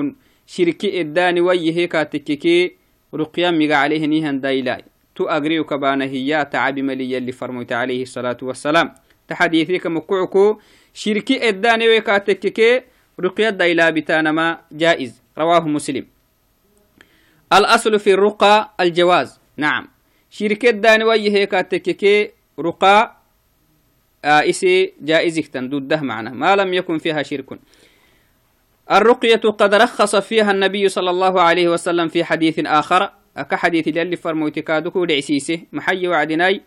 شرك 0.47 0.85
إداني 0.85 1.41
ويه 1.41 1.85
كاتككي 1.85 2.71
رقيا 3.13 3.51
ميغا 3.51 3.75
عليه 3.75 4.05
نيهن 4.05 4.41
دايلاي 4.41 4.83
تو 5.15 5.25
أغريو 5.25 5.63
كبانا 5.63 6.05
هي 6.05 6.47
تعب 6.51 6.79
ملي 6.79 7.17
اللي 7.17 7.31
فرموت 7.31 7.71
عليه 7.71 8.03
الصلاة 8.03 8.37
والسلام 8.41 8.91
تحديثيك 9.31 9.87
مكوعكو 9.87 10.59
شركي 10.93 11.49
إداني 11.49 11.87
ويكاتككي 11.87 12.81
رقيا 13.19 13.49
دايلا 13.49 13.89
بتانما 13.89 14.59
جائز 14.71 15.21
رواه 15.37 15.67
مسلم 15.67 16.05
الأصل 17.53 17.99
في 17.99 18.13
الرقى 18.13 18.73
الجواز 18.79 19.39
نعم 19.57 19.87
شركة 20.29 20.69
داني 20.69 21.03
ويه 21.03 21.45
كاتككي 21.45 22.31
رقى 22.59 23.17
إسي 24.25 24.93
جائزك 25.01 25.47
تندوده 25.47 26.01
معنا 26.01 26.29
ما 26.29 26.55
لم 26.55 26.73
يكن 26.73 26.97
فيها 26.97 27.23
شرك 27.23 27.59
الرقية 28.91 29.35
قد 29.35 29.73
رخص 29.73 30.15
فيها 30.15 30.51
النبي 30.51 30.89
صلى 30.89 31.09
الله 31.09 31.41
عليه 31.41 31.67
وسلم 31.69 32.07
في 32.07 32.23
حديث 32.23 32.59
آخر 32.59 33.11
كحديث 33.51 33.87
اللي 33.87 34.15
فرموتكادكو 34.15 35.05
لعسيسه 35.05 35.59
محي 35.71 36.07
وعدناي 36.07 36.61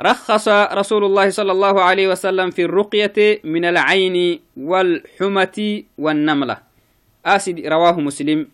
رخص 0.00 0.48
رسول 0.48 1.04
الله 1.04 1.30
صلى 1.30 1.52
الله 1.52 1.82
عليه 1.82 2.08
وسلم 2.08 2.50
في 2.50 2.62
الرقية 2.64 3.40
من 3.44 3.64
العين 3.64 4.40
والحمة 4.56 5.82
والنملة. 5.98 6.56
أسد 7.26 7.60
رواه 7.66 8.00
مسلم. 8.00 8.48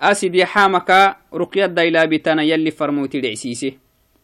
أسد 0.00 0.34
يحامك 0.34 1.16
رقية 1.34 1.66
دايلا 1.66 2.04
بتانا 2.04 2.42
يلي 2.42 2.70
فرموتي 2.70 3.20
لعسيسه 3.20 3.72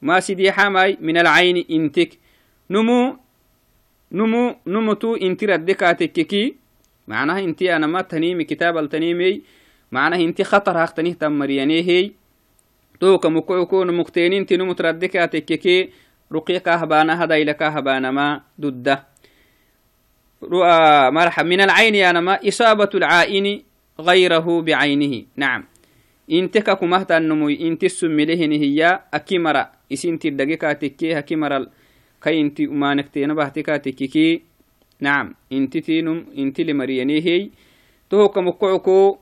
ما 0.02 0.20
سيد 0.20 0.40
يحامي 0.40 0.96
من 1.00 1.18
العين 1.18 1.64
انتك. 1.70 2.10
نمو 2.70 3.16
نمو 4.12 4.54
نمتو 4.66 5.14
انت 5.14 5.44
ردكاتك 5.44 6.12
كي. 6.12 6.54
معناها 7.08 7.38
انتي 7.38 7.76
أنا 7.76 7.86
ما 7.86 8.02
تنيمي 8.02 8.44
كتاب 8.44 8.78
التنيمي. 8.78 9.42
معناها 9.92 10.20
انتي 10.20 10.44
خطر 10.44 10.84
هختنيه 10.84 11.12
تمريانيه 11.12 12.10
توك 13.00 13.26
مكوكون 13.26 13.96
مكتينين 13.96 14.46
تنو 14.46 14.64
متردكا 14.64 15.26
كهبانا 16.58 17.24
هذا 17.24 17.34
إلى 17.34 17.54
كهبانا 17.54 18.10
ما 18.10 18.40
ضده 18.60 19.04
مرحب. 21.10 21.46
من 21.46 21.60
العين 21.60 21.94
أنا 21.94 22.20
ما 22.20 22.38
إصابة 22.48 22.90
العائن 22.94 23.62
غيره 24.00 24.46
بعينه. 24.62 25.24
نعم. 25.36 25.64
انتك 26.30 26.70
كمهت 26.78 27.10
النمو 27.12 27.48
انت 27.48 27.84
السمله 27.84 28.34
هي 28.34 29.00
أكيمرا 29.14 29.72
إسنت 29.92 30.26
الدقيقة 30.26 30.72
تكي 30.72 31.18
أكيمرا 31.18 31.66
كي 32.22 32.40
انت 32.40 32.60
أمانك 32.60 33.08
تينبه 33.08 33.48
تكي 33.48 34.42
نعم. 35.00 35.34
انت 35.52 35.76
تينم 35.78 36.26
انت 36.38 36.60
لمرياني 36.60 37.20
هي. 37.26 37.50
تو 38.10 38.28
كمكوكو 38.28 39.18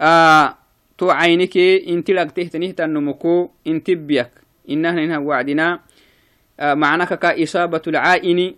آه 0.00 0.56
تو 0.98 1.10
عينك 1.10 1.56
انت 1.88 2.10
لقته 2.10 2.42
تنيه 2.42 2.70
تنمكو 2.70 3.50
انت 3.66 3.90
بيك. 3.90 4.30
إنه 4.70 4.90
إنها 4.90 5.18
وعدنا. 5.18 5.80
آه 6.60 6.74
معناك 6.74 7.14
كإصابة 7.18 7.82
العائن 7.86 8.54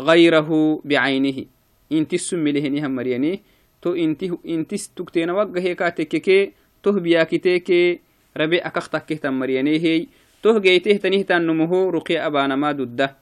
غيره 0.00 0.80
بعينه. 0.84 1.44
انت 1.92 2.14
السم 2.14 2.48
لهنها 2.48 2.88
مرياني. 2.88 3.42
تو 3.82 3.94
انت 3.94 4.22
انت 4.46 4.74
تكتين 4.74 5.30
وقه 5.30 5.72
كاتككي 5.72 6.52
تو 6.82 6.92
بياكتك 6.92 8.00
ربي 8.36 8.58
أكختك 8.58 9.08
تمرياني 9.08 9.78
هي. 9.78 10.06
تو 10.42 10.60
جيته 10.60 10.96
تنيه 10.96 11.22
تنمه 11.22 11.90
رقي 11.90 12.26
أبانا 12.26 12.56
ما 12.56 12.72
دده 12.72 13.16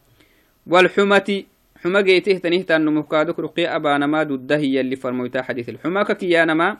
والحمة 0.66 1.44
حما 1.84 2.00
جيته 2.00 2.38
تنيه 2.38 2.62
تنمو 2.62 3.02
كادوك 3.02 3.38
رقية 3.38 3.76
أبانا 3.76 4.06
ما 4.06 4.22
ضده 4.22 4.56
هي 4.56 4.80
اللي 4.80 4.96
فرمويتا 4.96 5.42
حديث 5.42 5.68
الحما 5.68 6.02
كيانا 6.02 6.54
ما 6.54 6.76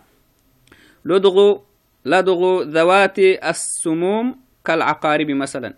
لدغ 1.04 1.59
لدغ 2.04 2.62
ذوات 2.62 3.18
السموم 3.18 4.37
كالعقارب 4.64 5.30
مثلا. 5.30 5.75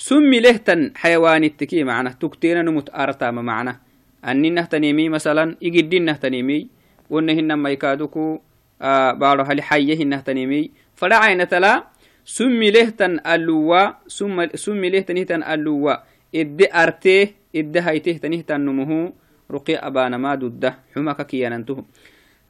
سمي 0.00 0.40
لهتن 0.40 0.92
حيوان 0.96 1.44
التكي 1.44 1.84
معنا. 1.84 2.10
تكتين 2.10 2.64
نمت 2.64 2.88
أرتام 2.94 3.44
معنا. 3.44 3.76
أني 4.24 4.50
نهتنيمي 4.50 5.08
مثلا 5.08 5.56
إجدين 5.62 6.04
نهتنيمي 6.04 6.68
ونهن 7.10 7.52
ما 7.52 7.70
يكادوكو 7.70 8.40
آه 8.82 9.12
بارو 9.12 9.42
هل 9.42 9.62
حية 9.62 10.04
نهتنيمي 10.04 10.70
فدعين 10.96 11.48
تلا. 11.48 11.84
سمي 12.24 12.70
لهتن 12.70 13.20
اللوا 13.26 14.08
سمي 14.54 14.88
لهتن 14.90 15.18
هتن 15.18 15.42
اللوا 15.42 15.94
إد 16.34 16.62
أرتيه 16.74 17.34
إد 17.56 17.76
هيته 17.76 18.16
تنهتن 18.16 18.60
نمه 18.60 19.12
رقي 19.50 19.76
أبانا 19.76 20.16
ما 20.16 20.34
ضده 20.34 20.78
حمك 20.94 21.26
كياننته 21.26 21.84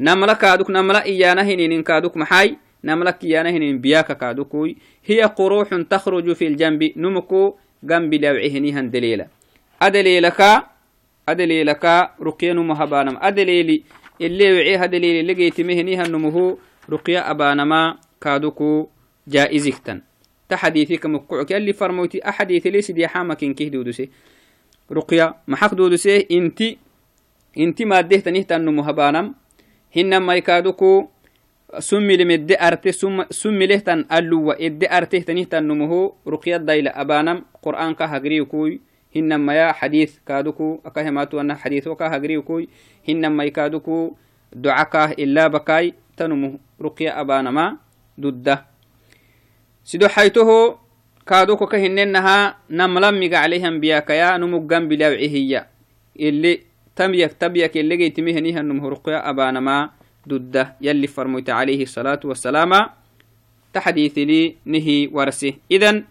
نملا 0.00 0.33
كادوك 0.33 0.71
نملا 0.71 1.04
إيانا 1.04 1.42
هنين 1.42 1.83
كادوك 1.83 2.16
محاي. 2.16 2.57
نملا 2.84 3.10
كيانا 3.10 3.50
هنين 3.50 3.78
بياك 3.78 4.12
كادوكوي. 4.18 4.76
هي 5.04 5.22
قروح 5.22 5.68
تخرج 5.90 6.32
في 6.32 6.46
الجنب. 6.46 6.92
نمكو 6.96 7.54
جنب 7.82 8.14
لوعهني 8.14 8.72
هندليلا 8.72 9.26
أدليلك 9.82 10.40
أدليلك 11.28 11.84
رقيا 12.22 12.52
نمهبانم 12.52 13.16
أدليلي 13.20 13.82
اللي 14.20 14.52
وعي 14.52 14.76
هدليلي 14.76 15.32
لقيت 15.32 15.60
مهني 15.60 15.96
هنمه 15.96 16.58
رقيا 16.90 17.30
أبانما 17.30 17.96
كادوكو 18.20 18.88
جائزكتن 19.28 20.00
تحديثك 20.49 21.06
مقعك 21.06 21.52
اللي 21.52 21.72
فرموتي 21.72 22.28
أحاديث 22.28 22.66
ليس 22.66 22.90
دي 22.90 23.08
حامك 23.08 23.44
إنكيه 23.44 23.68
دودسي 23.68 24.08
رقيا 24.92 25.34
محق 25.49 25.75
دودسي 25.75 26.26
إنتي 26.30 26.78
إنتي 27.58 27.84
ما 27.84 28.00
ديه 28.00 28.20
تنيه 28.20 28.42
تنمو 28.42 28.72
مهبانم 28.72 29.34
hinama 29.96 30.38
ikaduku 31.70 31.82
summilimedde 31.82 32.56
arte 32.58 32.92
summilehtan 33.30 34.04
alluwa 34.08 34.58
edde 34.58 34.86
artehtanihtanumuhu 34.86 36.14
ruqyaddaila 36.26 36.94
abanam 36.94 37.44
qur'aanka 37.62 38.08
hagriyukuy 38.08 38.78
hinamaya 39.14 39.74
xadiis 39.74 40.20
kaaduku 40.24 40.80
akahematuana 40.84 41.54
xadiisoka 41.54 42.10
hagriyukuy 42.10 42.66
hinama 43.06 43.44
ikaduku 43.46 44.16
ducakah 44.52 45.14
ilaabakay 45.16 45.94
tanumu 46.16 46.58
ruqya 46.80 47.16
abanama 47.16 47.78
dudda 48.18 48.66
sido 49.84 50.08
xaytoho 50.08 50.80
kaaduko 51.24 51.66
ka 51.66 51.78
hinenaha 51.78 52.58
namlamiga 52.68 53.42
caleyhan 53.42 53.78
biyakaya 53.78 54.38
numuggan 54.38 54.90
bilawcihiya 54.90 55.66
ili 56.18 56.66
جيت 57.96 58.20
مهنيها 58.20 58.60
النمه 58.60 58.88
رقيا 58.88 59.30
أبانما 59.30 60.00
ضده 60.28 60.76
يلي 60.80 61.06
فرميت 61.06 61.50
عليه 61.50 61.82
الصلاة 61.82 62.20
والسلام. 62.24 62.72
تحديث 63.72 64.18
لي 64.18 64.56
نهي 64.64 65.08
ورسه. 65.12 65.54
إذن 65.70 66.04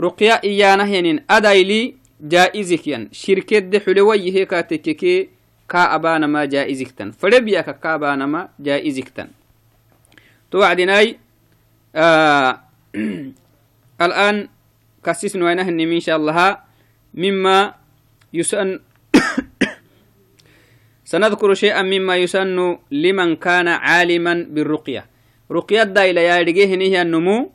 رقيا 0.00 0.44
إيانا 0.44 0.84
هنين 0.84 1.24
أداي 1.30 1.64
لي 1.64 1.94
جائزك 2.20 2.86
ين 2.86 3.08
شركة 3.12 3.58
دي 3.58 3.80
حلوي 3.80 4.30
هيك 4.30 4.50
تككي 4.50 5.28
كا 5.68 5.94
أبانا 5.94 6.26
ما 6.26 6.44
جائزك 6.44 6.90
تن 6.90 7.10
فربيك 7.10 7.70
كا 7.82 7.94
أبانا 7.94 8.26
ما 8.26 8.48
جائزك 8.60 9.08
تن 9.08 9.28
توعدناي 10.50 11.18
آه 11.94 12.60
الآن 14.06 14.48
كسيس 15.04 15.36
نوينه 15.36 15.68
إن 15.68 16.00
شاء 16.00 16.16
الله. 16.16 16.58
مما 17.14 17.74
يسأن 18.32 18.80
سنذكر 21.08 21.54
شيئا 21.54 21.82
مما 21.82 22.16
يسن 22.16 22.76
لمن 22.92 23.36
كان 23.36 23.68
عالما 23.68 24.34
بالرقية. 24.52 25.06
رقية 25.50 25.82
دايلة 25.82 26.20
يا 26.20 26.44
نهي 26.76 27.02
النمو. 27.02 27.50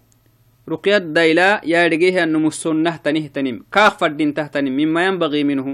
رقية 0.69 0.97
دايلة 0.97 1.61
يا 1.61 1.87
رجيه 1.87 2.23
النمو 2.23 2.47
السنة 2.47 2.95
تنه 3.05 3.27
تنم. 3.27 3.63
كاف 3.73 4.01
فردين 4.01 4.33
تهتنم. 4.33 4.73
مما 4.73 5.05
ينبغي 5.05 5.43
منه. 5.43 5.67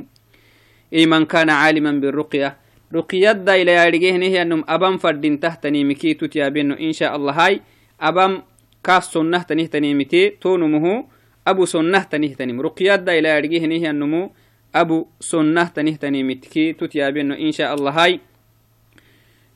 إي 0.93 1.06
من 1.06 1.25
كان 1.25 1.49
عالما 1.49 1.91
بالرقية. 1.91 2.58
رقية 2.95 3.32
دايلة 3.32 3.71
يا 3.71 3.86
رجيه 3.86 4.17
نهي 4.17 4.41
النم 4.41 4.63
أبام 4.67 4.97
فردين 4.97 5.39
تهتنم. 5.39 5.91
كي 5.91 6.13
تتيابينه 6.13 6.75
إن 6.80 6.91
شاء 6.91 7.15
الله 7.15 7.32
هاي. 7.32 7.62
أبام 8.01 8.43
كاف 8.84 9.03
سنة 9.03 9.41
تنه 9.47 9.65
تنمتي 9.65 10.30
تونمه. 10.30 11.06
أبو 11.47 11.65
سنة 11.65 12.03
تنه 12.12 12.27
تنم. 12.27 12.62
رقية 12.62 12.95
دايلة 12.95 13.30
يا 13.30 13.39
رجيه 13.39 13.65
نهي 13.65 13.89
النمو. 13.89 14.32
أبو 14.75 15.08
سنة 15.19 15.63
تنهتني 15.63 16.23
متكي 16.23 16.73
تتيابين 16.73 17.32
إن 17.32 17.51
شاء 17.51 17.73
الله 17.73 17.91
هاي. 17.91 18.19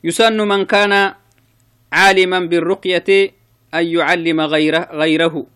يسن 0.04 0.48
من 0.48 0.64
كان 0.64 1.14
عالما 1.92 2.40
بالرقية 2.40 3.30
أن 3.74 3.86
يعلم 3.86 4.40
غيره, 4.40 4.88
غيره. 4.92 5.46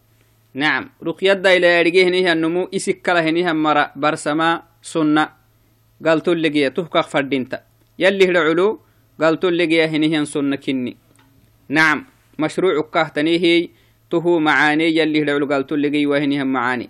نعم. 0.55 0.91
رقية 1.03 1.33
دا 1.33 1.57
إلى 1.57 1.67
يرجيه 1.79 2.09
نيها 2.09 2.33
النمو 2.33 2.69
إسكاله 2.75 3.31
نيها 3.31 3.53
مرة 3.53 3.93
برسما 3.97 4.63
سنة. 4.83 5.29
قالت 6.07 6.29
اللقية 6.29 6.69
تهكا 6.69 7.03
فردينتا. 7.03 7.63
يلي 7.99 8.25
العلو 8.25 8.81
قالت 9.21 9.45
اللقية 9.45 9.85
هنيها 9.85 10.25
سنة 10.25 10.57
كني. 10.57 10.97
نعم. 11.69 12.07
مشروع 12.39 12.81
كهتنيه 12.95 13.69
تهو 14.11 14.39
معاني 14.39 14.97
يلي 14.97 15.23
العلو 15.23 15.47
قالت 15.47 15.73
اللقية 15.73 16.07
وهنيها 16.07 16.45
معاني. 16.45 16.89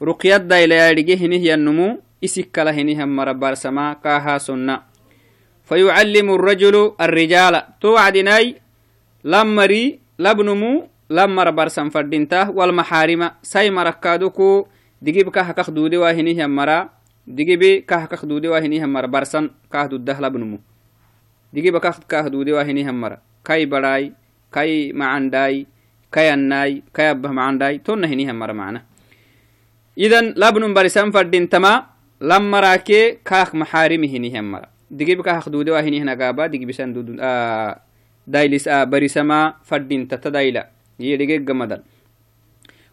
ruqyaddailaadige 0.00 1.16
hinihyannumu 1.16 2.02
isikkala 2.22 2.72
hinihan 2.72 3.08
mara 3.10 3.34
barsama 3.34 3.94
kaahaa 4.02 4.38
sonna 4.38 4.82
fayucallimu 5.68 6.34
الrajulu 6.34 6.94
alrijaala 6.98 7.76
to 7.78 7.94
wacdinai 7.94 8.56
lammari 9.24 10.00
labnumu 10.18 10.88
lammara 11.10 11.52
barsan 11.52 11.90
fadhinta 11.90 12.50
walmaxaarima 12.50 13.38
sai 13.42 13.70
marakaaduku 13.70 14.66
digib 15.02 15.30
kahakak 15.30 15.70
duudewa 15.70 16.12
hinihyan 16.12 16.50
mara 16.50 16.98
digibi 17.28 17.84
kahakak 17.84 18.24
duudewa 18.24 18.56
hinihan 18.56 18.88
barsan 18.88 19.52
kah 19.68 19.84
labnumu. 19.84 20.64
Digiba 21.52 21.80
kah 21.80 22.00
kah 22.00 22.24
duudewa 22.32 22.64
kai 23.44 23.64
baraai 23.68 24.12
kai 24.48 24.92
macandai 24.96 25.68
kai 26.08 26.28
annai 26.32 26.82
kai 26.92 27.78
tonna 27.84 28.08
hinihan 28.08 28.36
macna. 28.36 28.80
معنداي 29.98 30.10
كاي 30.10 30.18
الناي 30.18 30.42
كاي 30.42 30.48
أبه 30.48 30.60
معنداي 30.60 30.68
تون 30.68 30.70
هنيه 30.70 30.70
مرا. 30.70 30.70
معنا 30.70 30.70
idan 30.70 30.70
labnun 30.70 30.74
barisan 30.74 31.10
fadintama 31.10 31.90
lammarake 32.20 33.18
kaak 33.24 33.50
maxaarimi 33.54 34.06
hinihemara 34.06 34.70
digib 34.90 35.22
kaak 35.26 35.50
duudewa 35.50 35.82
hinihnagaba 35.82 36.46
digibisan 36.46 36.94
dailis 38.26 38.64
barisama 38.86 39.58
fadinta 39.66 40.18
tadaila 40.18 40.70
yedhigegamadan 40.98 41.82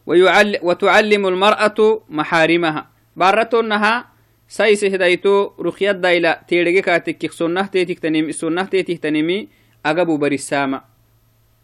وتعلم 0.05 1.27
المرأة 1.27 1.79
محارمها. 2.09 2.89
بارتونها 3.15 4.05
سايس 4.47 4.83
هدايتو 4.85 5.51
رخيات 5.59 5.95
دايلا. 5.95 6.45
تيرجي 6.47 6.81
كاتك 6.81 7.31
سنة 7.31 7.65
تيتك 7.65 7.99
تنمي 7.99 8.31
سنة 8.31 8.63
تيتك 8.63 8.97
تنمي 9.01 9.47
أجابو 9.85 10.17
برسامة 10.17 10.81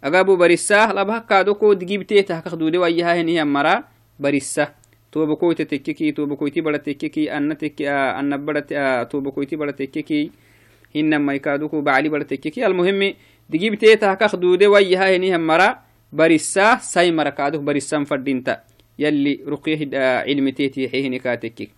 أجابو 0.03 0.35
برساه 0.35 0.93
لبها 0.93 1.19
كادوكو 1.29 1.73
دقيب 1.73 2.07
تيتها 2.07 2.39
كخدودي 2.39 2.77
وياها 2.77 3.21
هني 3.21 3.45
مرا 3.45 3.83
برساه 4.19 4.80
توبكويت 5.11 5.61
تككي 5.61 6.11
توبكويتي 6.11 6.61
بڑا 6.61 6.77
تككي 6.77 7.37
أن 7.37 7.57
تك 7.57 7.81
أن 7.81 8.45
بڑا 8.45 9.03
توبكويتي 9.03 9.55
بڑا 9.55 9.71
تككي 9.71 10.31
إنما 10.95 11.33
يكادوكو 11.33 11.81
بعلي 11.81 12.09
بڑا 12.09 12.23
تككي 12.23 12.65
المهم 12.65 13.13
دقيب 13.49 13.75
تيتا 13.75 14.13
كخدودة 14.13 14.67
ويها 14.67 15.15
هني 15.15 15.35
هم 15.35 15.47
مرا. 15.47 15.79
برسا 16.13 16.75
ساي 16.75 17.11
مركادوك 17.11 17.61
برسا 17.61 18.03
فردينتا 18.03 18.63
يلي 18.99 19.39
رقيه 19.47 19.89
علم 20.27 20.49
تيتي 20.49 20.89
حيهن 20.89 21.17
كاتكي. 21.17 21.69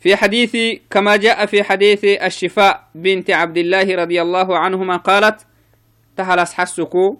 في 0.00 0.16
حديث 0.16 0.56
كما 0.90 1.16
جاء 1.16 1.46
في 1.46 1.62
حديث 1.62 2.04
الشفاء 2.04 2.88
بنت 2.94 3.30
عبد 3.30 3.58
الله 3.58 3.94
رضي 3.94 4.22
الله 4.22 4.58
عنهما 4.58 4.96
قالت 4.96 5.46
تهلس 6.16 6.52
حسكو. 6.52 7.18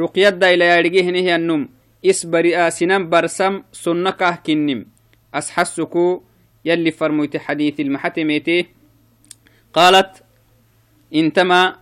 رقيد 0.00 0.44
إلى 0.44 0.64
يرجيه 0.64 1.10
هي 1.10 1.36
النوم. 1.36 1.68
Isbari 2.04 2.52
sinan 2.68 3.08
barsam 3.08 3.64
sunna 3.72 4.12
kah 4.12 4.36
kinnim 4.44 4.84
asxasuku 5.32 6.22
يلي 6.64 6.96
فرميت 6.96 7.36
حديث 7.36 7.80
المحتميته 7.80 8.64
قالت 9.76 10.24
إنتما 11.14 11.76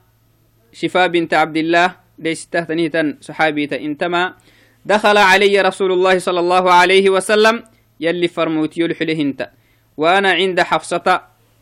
شفاء 0.73 1.07
بنت 1.09 1.35
عبد 1.35 1.57
الله. 1.57 1.89
ليس 2.19 2.51
تهتنيتا 2.51 3.23
صحابيتا 3.23 3.79
إنتما 3.79 4.35
دخل 4.83 5.19
علي 5.19 5.55
رسول 5.61 5.93
الله 5.93 6.19
صلى 6.19 6.41
الله 6.41 6.65
عليه 6.73 7.11
وسلم. 7.11 7.63
يلي 8.01 8.29
فرموت 8.29 8.79
يلحلهنت. 8.79 9.51
وأنا 9.97 10.31
عند 10.35 10.61
حفصة. 10.61 11.07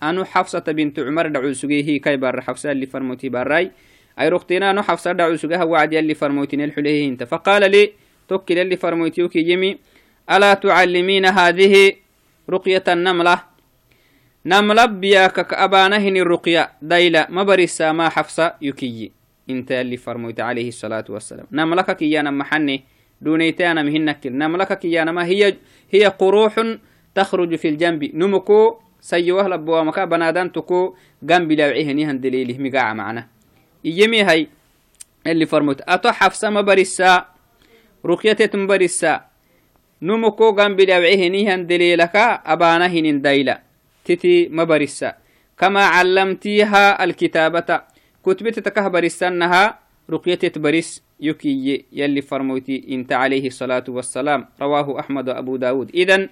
أنو 0.03 0.25
حفصة 0.25 0.65
بنت 0.65 0.97
عمر 0.99 1.29
دعو 1.29 1.53
سجيه 1.53 2.01
كي 2.01 2.17
بار 2.17 2.41
حفصة 2.41 2.73
اللي 2.73 2.87
فرموتي 2.87 3.29
باراي. 3.29 3.71
أي 4.21 4.29
رختنا 4.29 4.71
أنو 4.71 4.83
حفصة 4.83 5.13
دعو 5.13 5.37
وعد 5.69 5.93
يلي 5.93 6.15
فرموتين 6.15 6.61
الحلهنت 6.61 7.25
فقال 7.25 7.71
لي 7.71 7.93
توكل 8.31 8.59
اللي 8.59 8.77
فرمويتيوك 8.77 9.37
يمي 9.37 9.79
ألا 10.31 10.55
تعلمين 10.55 11.27
هذه 11.27 11.93
رقية 12.51 12.85
النملة 12.89 13.43
نملة 14.47 14.87
بياك 14.87 15.47
كأبانهن 15.47 16.17
الرقية 16.17 16.73
دايلة 16.83 17.27
ما 17.29 17.43
برسا 17.43 17.93
ما 17.93 18.09
حفصة 18.09 18.55
يكي 18.63 19.11
انت 19.51 19.73
اللي 19.73 19.97
فرميت 19.97 20.41
عليه 20.41 20.69
الصلاة 20.69 21.05
والسلام 21.09 21.47
نملك 21.53 21.97
كيانا 21.97 22.31
محني 22.31 22.85
دونيتانا 23.21 23.83
مهنك 23.83 24.27
نملك 24.27 24.79
كيانا 24.79 25.13
ما 25.13 25.25
هي 25.25 25.57
هي 25.91 26.07
قروح 26.07 26.55
تخرج 27.15 27.55
في 27.55 27.69
الجنب 27.69 28.05
نمكو 28.15 28.79
سيوه 29.01 29.49
لبوا 29.49 29.83
مكا 29.83 30.05
بنادان 30.05 30.53
تكو 30.53 30.95
جنب 31.23 31.53
لوعيه 31.53 31.93
نيهن 31.93 32.21
دليله 32.21 32.59
مقاع 32.59 32.95
معنا 32.95 33.27
إيمي 33.87 34.23
هاي 34.23 34.49
اللي 35.27 35.47
فرموت 35.47 35.81
أتو 35.81 36.13
حفصة 36.13 36.51
مبرسا 36.51 37.13
رقية 37.15 37.40
مبرسا 38.05 39.21
نمكو 40.03 40.53
جنب 40.55 40.81
لوعيه 40.81 41.29
نيهن 41.29 41.67
دليلك 41.67 42.17
أبانا 42.47 42.87
هنين 42.87 43.23
دايلا. 43.23 43.63
تتي 44.05 44.49
مبرسا 44.49 45.15
كما 45.59 45.85
علمتيها 45.85 47.05
الكتابة. 47.05 47.81
كتبت 48.27 48.59
تكه 48.59 48.89
برسنها 48.89 49.79
رقية 50.11 50.53
برس 50.57 51.03
يكي 51.21 51.85
يلي 51.93 52.23
فرموتي 52.23 52.85
إنت 52.89 53.13
عليه 53.13 53.47
الصلاة 53.47 53.85
والسلام. 53.89 54.49
رواه 54.63 55.01
أحمد 55.01 55.29
وأبو 55.29 55.57
داود. 55.57 55.91
إذن 55.95 56.29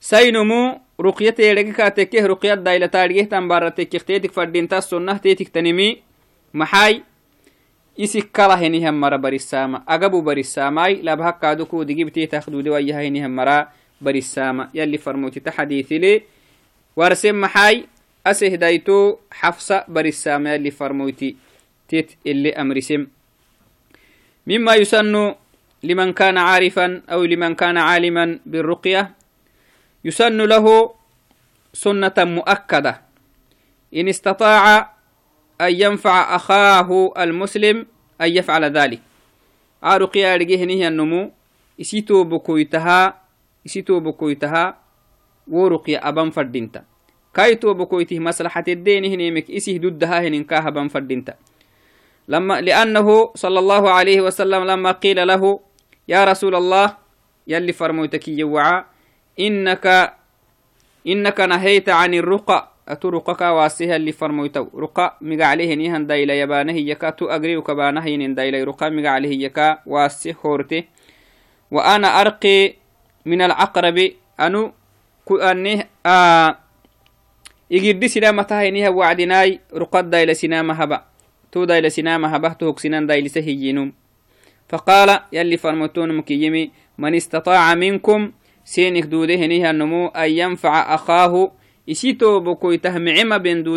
سينمو 0.00 0.80
رقية 1.00 1.34
يرقك 1.38 1.96
تكيه 1.96 2.26
رقية 2.26 2.54
دايلة 2.54 2.86
تاريه 2.86 3.24
تنبارة 3.24 3.68
تكيه. 3.68 3.98
تيتك 3.98 4.32
فردين 4.32 4.68
تاسو 4.68 4.98
تيتك 5.22 5.48
تنمي 5.48 6.02
محاي 6.54 7.02
isikala 7.96 8.56
henihan 8.56 8.94
mara 8.94 9.18
barisama 9.18 9.82
agabu 9.86 10.22
barisamai 10.22 11.02
labhakkaduku 11.02 11.84
digibti 11.84 12.26
takhdudi 12.26 12.70
wayaha 12.70 13.00
henihan 13.02 13.30
mara 13.30 13.70
barisama 14.00 14.70
yalli 14.74 14.98
farmutita 14.98 15.50
xadiithili 15.50 16.26
warsen 16.96 17.36
maxai 17.36 17.86
asehdayto 18.24 19.20
xafsa 19.30 19.84
barisama 19.88 20.50
yalli 20.58 20.70
farmoyti 20.70 21.36
tit 21.86 22.18
ili 22.24 22.50
amrisem 22.54 23.06
مما 24.44 24.74
يسن 24.76 25.34
لمن 25.82 26.12
كان 26.12 26.36
عارفا 26.38 27.02
أو 27.08 27.24
لمن 27.24 27.54
كان 27.56 27.76
عالما 27.80 28.38
بالرقية 28.46 29.10
يسن 30.04 30.36
له 30.36 30.66
سنة 31.72 32.12
مؤكدة 32.18 32.92
إن 33.96 34.08
استطاع 34.08 34.93
أن 35.60 35.72
ينفع 35.74 36.36
أخاه 36.36 37.12
المسلم 37.18 37.86
أن 38.20 38.28
يفعل 38.28 38.64
ذلك. 38.64 39.00
أرقيا 39.84 40.36
رجهنه 40.36 40.88
النمو. 40.88 41.30
إسيتو 41.80 42.24
بكويتها 42.24 43.20
إسيتو 43.66 44.00
بكويتها. 44.00 44.78
ورقيا 45.48 46.08
أبان 46.08 46.30
فردينتا. 46.30 46.84
كايتو 47.34 47.74
بكويته 47.74 48.18
مصلحة 48.18 48.64
الدين 48.68 49.04
هنيمك 49.04 49.50
إسيه 49.50 49.78
ضدها 49.78 50.22
هننكاها 50.22 50.70
بان 50.70 50.88
فردينتا. 50.88 51.34
لما 52.28 52.60
لأنه 52.60 53.32
صلى 53.34 53.58
الله 53.58 53.90
عليه 53.90 54.20
وسلم 54.20 54.64
لما 54.64 54.92
قيل 54.92 55.26
له 55.26 55.60
يا 56.08 56.24
رسول 56.24 56.54
الله 56.54 56.96
يلي 57.46 57.72
فرموتك 57.72 58.28
يوعى 58.28 58.84
إنك 59.40 60.14
إنك 61.06 61.40
نهيت 61.40 61.88
عن 61.88 62.14
الرقى. 62.14 62.73
أترقك 62.88 63.40
واسها 63.40 63.96
اللي 63.96 64.12
فرموتو 64.12 64.66
رقى 64.78 65.18
مقع 65.20 65.46
عليه 65.46 65.74
نيهن 65.74 66.06
دايلا 66.06 66.34
يبانه 66.40 66.72
يكا. 66.72 67.10
تو 67.10 67.26
أقري 67.26 67.56
وكبانه 67.56 68.06
ين 68.06 68.34
دايلا. 68.34 68.64
رقى 68.64 68.90
مقع 68.90 69.10
عليه 69.10 69.44
يكا. 69.44 69.78
واسه 69.86 70.34
هورته 70.46 70.84
وأنا 71.70 72.20
أرقي 72.20 72.74
من 73.26 73.42
العقرب. 73.42 74.10
أنو 74.40 74.72
كأنه 75.28 75.84
آه 76.06 76.58
يجد 77.70 78.06
سلامتها 78.06 78.70
نيها 78.70 78.88
وعدناي 78.88 79.60
رقى 79.74 80.02
دايلا 80.02 80.32
سنامها 80.32 80.84
بقى 80.84 81.04
تو 81.52 81.64
دايل 81.64 81.92
سنام 81.92 82.24
هبهته 82.24 82.76
سنان 82.76 83.06
دايل 83.06 83.30
سهيينم 83.30 83.92
فقال 84.68 85.20
يلي 91.88 92.04
فرمتون 92.04 92.44
مكيمي 92.44 92.78
من 92.78 92.82
استطاع 92.82 92.98
منكم 92.98 93.28
سينك 93.28 93.68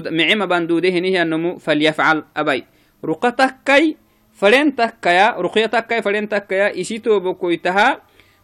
دوده 0.52 0.90
نيها 0.90 1.24
النمو 1.24 1.60
أن 1.68 1.82
ينفع 1.82 2.12
أخاه 2.12 2.22
إسيتو 2.22 2.24
بكويته 2.24 2.24
معما 2.24 2.24
بندود 2.24 2.24
معما 2.24 2.24
بندوده 2.24 2.24
نيها 2.24 2.24
النمو 2.24 2.24
فليفعل 2.24 2.24
أبي. 2.38 2.64
رقتك 3.06 3.56
كي 3.66 3.98
فلين 4.34 4.76
تكيا 4.76 5.36
رقيتك 5.42 5.88
كي 5.88 6.02
فلين 6.02 6.30
تكيا 6.30 6.82
إسيتو 6.82 7.20
بكويتها 7.20 8.02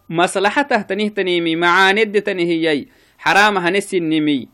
مصلحته 0.09 0.81
تنيه 0.81 1.09
تنيمي 1.09 1.55
معاند 1.55 2.21
تنهيي 2.21 2.87
حرام 3.17 3.57
هنسي 3.57 3.97
النمي 3.97 4.47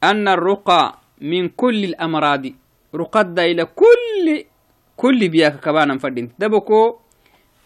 أن 0.04 0.28
الرقى 0.28 0.98
من 1.22 1.50
كل 1.50 1.84
الأمراض 1.84 2.46
رقد 2.96 3.40
إلى 3.40 3.66
كل 3.66 4.44
كل 4.98 5.30
بياك 5.30 5.60
كبانا 5.60 5.98
فردين 5.98 6.32
دبكو 6.40 6.96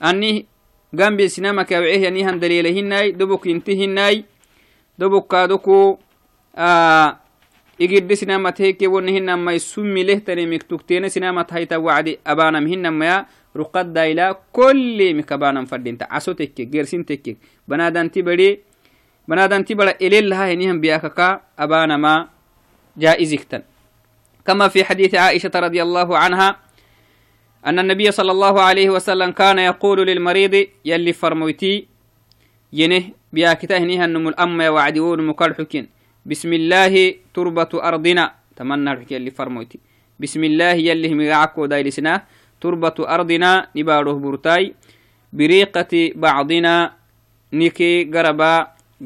أني 0.03 0.45
جنب 0.93 1.27
سينما 1.27 1.63
كوعيه 1.63 2.03
يعني 2.03 2.29
هم 2.29 2.39
دليل 2.39 2.67
هناي 2.67 3.11
دبك 3.11 3.45
ينتهي 3.45 3.85
هناي 3.85 4.25
دبك 4.99 5.27
كادوكو 5.27 5.97
آه 6.55 7.19
مكتوكتين 10.53 11.09
سينما 11.09 11.41
تهيتا 11.41 11.77
وعدي 11.77 12.19
أبانا 12.27 12.59
مهن 12.59 12.87
ما 12.87 13.25
رقد 13.57 13.97
إلى 13.97 14.35
كل 14.53 15.15
مكبانا 15.17 15.65
فردين 15.65 15.97
تعسو 15.97 16.31
تكك 16.31 16.61
جرسين 16.61 17.05
تكك 17.05 17.37
بنادان 17.67 18.11
تبري 18.11 18.59
بنادان 19.27 19.65
تبري 19.65 19.93
إلي 20.01 20.21
لها 20.21 20.45
يعني 20.45 20.71
هم 20.71 20.81
بياكا 20.81 21.41
أبانا 21.59 21.97
ما 21.97 22.29
جائزكتن 22.97 23.61
كما 24.45 24.67
في 24.67 24.83
حديث 24.83 25.15
عائشة 25.15 25.51
رضي 25.55 25.81
الله 25.81 26.17
عنها 26.17 26.59
أن 27.65 27.79
النبي 27.79 28.11
صلى 28.11 28.31
الله 28.31 28.61
عليه 28.61 28.89
وسلم 28.89 29.31
كان 29.31 29.59
يقول 29.59 30.07
للمريض 30.07 30.67
يلي 30.85 31.13
فرمويتي 31.13 31.87
ينه 32.73 33.03
بيا 33.33 33.53
كتاهنيها 33.53 34.05
النمو 34.05 34.29
الأم 34.29 34.59
وعديون 34.61 35.27
مكالحكين 35.27 36.00
بسم 36.25 36.53
الله 36.53 36.93
تربة 37.33 37.71
أرضنا 37.73 38.25
تمنى 38.55 38.91
الحكي 38.93 39.15
يلي 39.15 39.31
فرمويتي 39.31 39.79
بسم 40.19 40.43
الله 40.43 40.73
يلي 40.87 41.09
مقعكو 41.15 41.65
دايلسنا 41.65 42.23
تربة 42.61 42.97
أرضنا 42.99 43.67
نباروه 43.75 44.19
برتاي 44.19 44.73
بريقة 45.33 45.93
بعضنا 46.15 46.93
نيكي 47.53 48.03
قربا 48.13 48.53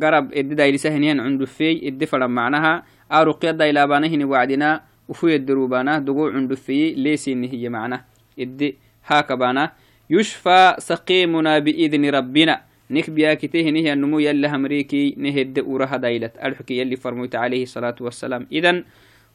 قرب 0.01 0.33
إدي 0.33 0.55
دايلسهنين 0.55 1.19
عند 1.19 1.43
في 1.45 1.87
إدي 1.87 2.05
فلم 2.05 2.31
معناها 2.35 2.83
أرقيا 3.11 3.51
دايلابانهن 3.51 4.23
وعدنا 4.23 4.81
وفو 5.09 5.27
يدروبانا 5.27 5.99
دقو 5.99 6.27
عندفي 6.27 6.93
ليسين 6.93 7.43
هي 7.43 7.69
معنا 7.69 8.03
إدي 8.39 8.75
هاكبانا 9.07 9.71
يشفى 10.09 10.75
سقيمنا 10.79 11.59
بإذن 11.59 12.03
ربنا 12.09 12.61
نك 12.91 13.09
بياكته 13.09 13.61
نهي 13.69 13.93
النمو 13.93 14.19
يلا 14.19 14.55
همريكي 14.55 15.15
نهد 15.17 15.59
أورها 15.59 15.97
دايلة. 15.97 16.31
الحكي 16.43 16.77
يلي 16.77 16.95
فرموت 16.95 17.35
عليه 17.35 17.63
الصلاة 17.63 17.95
والسلام. 18.01 18.47
إذن 18.51 18.85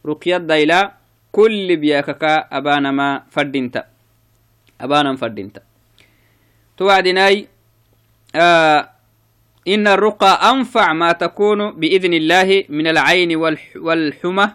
رقية 0.06 0.36
دايلة 0.36 0.92
كل 1.32 1.76
بياككا 1.76 2.36
أبانا 2.52 2.90
ما 2.90 3.22
فردينتا 3.30 3.84
أبانا 4.80 5.16
فردينتا 5.16 5.62
توعدناي 6.78 7.46
آه 8.36 8.90
إن 9.68 9.86
الرقى 9.86 10.50
أنفع 10.50 10.92
ما 10.92 11.12
تكون 11.12 11.70
بإذن 11.70 12.14
الله 12.14 12.64
من 12.68 12.86
العين 12.86 13.36
والحمى 13.76 14.46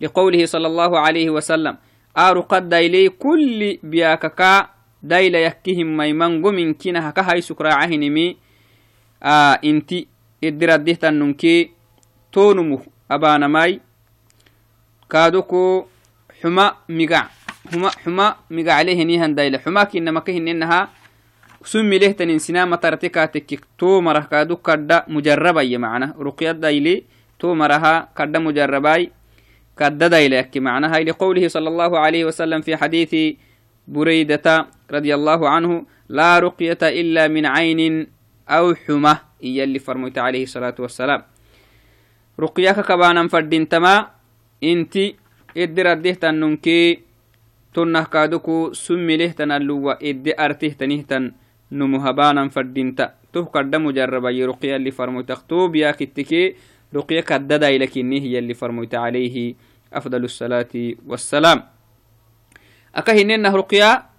لقوله 0.00 0.46
صلى 0.46 0.66
الله 0.66 0.98
عليه 0.98 1.30
وسلم. 1.30 1.76
آرو 2.16 2.40
قد 2.40 2.68
دايلي 2.68 3.08
كل 3.08 3.78
بياككا 3.82 4.79
دايلا 5.02 5.38
يكهم 5.44 5.96
ميمن 5.96 6.46
قمن 6.46 6.74
كنا 6.74 7.08
هكا 7.08 7.22
هاي 7.22 7.40
سكراعه 7.40 7.86
نمي 7.86 8.36
آه 9.22 9.52
انتي 9.64 10.06
ادرده 10.44 10.92
تننكي 10.92 11.70
تونمو 12.32 12.80
أبانا 13.10 13.46
ماي 13.46 13.80
كادوكو 15.10 15.84
حما 16.42 16.74
مقع 16.88 17.26
حما 17.72 17.90
حما 17.90 18.36
مقع 18.50 18.72
عليه 18.72 19.04
نيهن 19.04 19.34
دايلا 19.34 19.58
حما 19.58 19.84
كنا 19.84 20.10
مكهن 20.10 20.48
إنها 20.48 20.88
سمي 21.64 21.98
له 21.98 22.12
تنين 22.12 22.38
سنامة 22.38 22.76
ترتكا 22.76 23.24
تكك 23.24 23.64
تو 23.78 24.00
مره 24.00 24.20
كادو 24.20 24.56
كدا 24.56 25.04
مجربا 25.08 25.62
يمعنا 25.62 26.14
رقية 26.20 26.52
دايلي 26.52 27.04
تو 27.38 27.54
مرها 27.54 28.08
كدا 28.16 28.38
رضي 34.92 35.14
الله 35.14 35.48
عنه 35.48 35.86
لا 36.08 36.38
رقية 36.38 36.78
إلا 36.82 37.28
من 37.28 37.46
عين 37.46 38.06
أو 38.48 38.74
حمى 38.74 39.14
إيا 39.44 39.64
اللي 39.64 39.78
فرميت 39.78 40.18
عليه 40.18 40.42
الصلاة 40.42 40.74
والسلام. 40.78 41.22
رقيك 42.40 42.80
كبانا 42.80 43.28
فردين 43.28 43.68
تما 43.68 44.10
إنتي 44.64 45.16
إدي 45.56 45.82
رده 45.82 46.10
تننكي 46.10 46.98
تنه 47.74 48.04
كادوكو 48.04 48.72
سمي 48.72 49.16
له 49.16 49.30
تنلوا 49.30 50.08
إدي 50.08 50.34
ارته 50.40 50.68
تنهتن 50.68 51.32
نمهبانا 51.72 52.48
فردين 52.48 52.94
تا. 52.94 53.14
تو 53.32 53.46
قد 53.46 53.76
مجربة 53.76 54.44
رقيا 54.44 54.76
اللي 54.76 54.90
فرميت 54.90 55.30
اختوب 55.30 55.76
يا 55.76 55.90
كتكي 55.90 56.54
رقيا 56.94 57.20
كددا 57.20 57.70
لكنه 57.78 58.16
هي 58.16 58.38
اللي 58.38 58.54
فرميت 58.54 58.94
عليه 58.94 59.54
أفضل 59.92 60.24
الصلاة 60.24 60.74
والسلام. 61.06 61.62
أكهنن 62.94 63.46
رقيا 63.46 64.09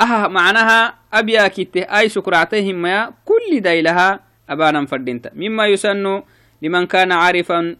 أها 0.00 0.28
معناها 0.28 0.94
أبيا 1.12 1.48
كته 1.48 1.80
أي 1.80 2.08
سكرعتهم 2.08 2.74
ما 2.74 3.12
كل 3.24 3.60
دايلها 3.60 4.20
أبانا 4.50 4.86
فردينتا 4.86 5.30
مما 5.34 5.66
يسن 5.66 6.22
لمن 6.62 6.86
كان 6.86 7.12
عارفا 7.12 7.76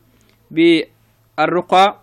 بالرقى 0.50 2.00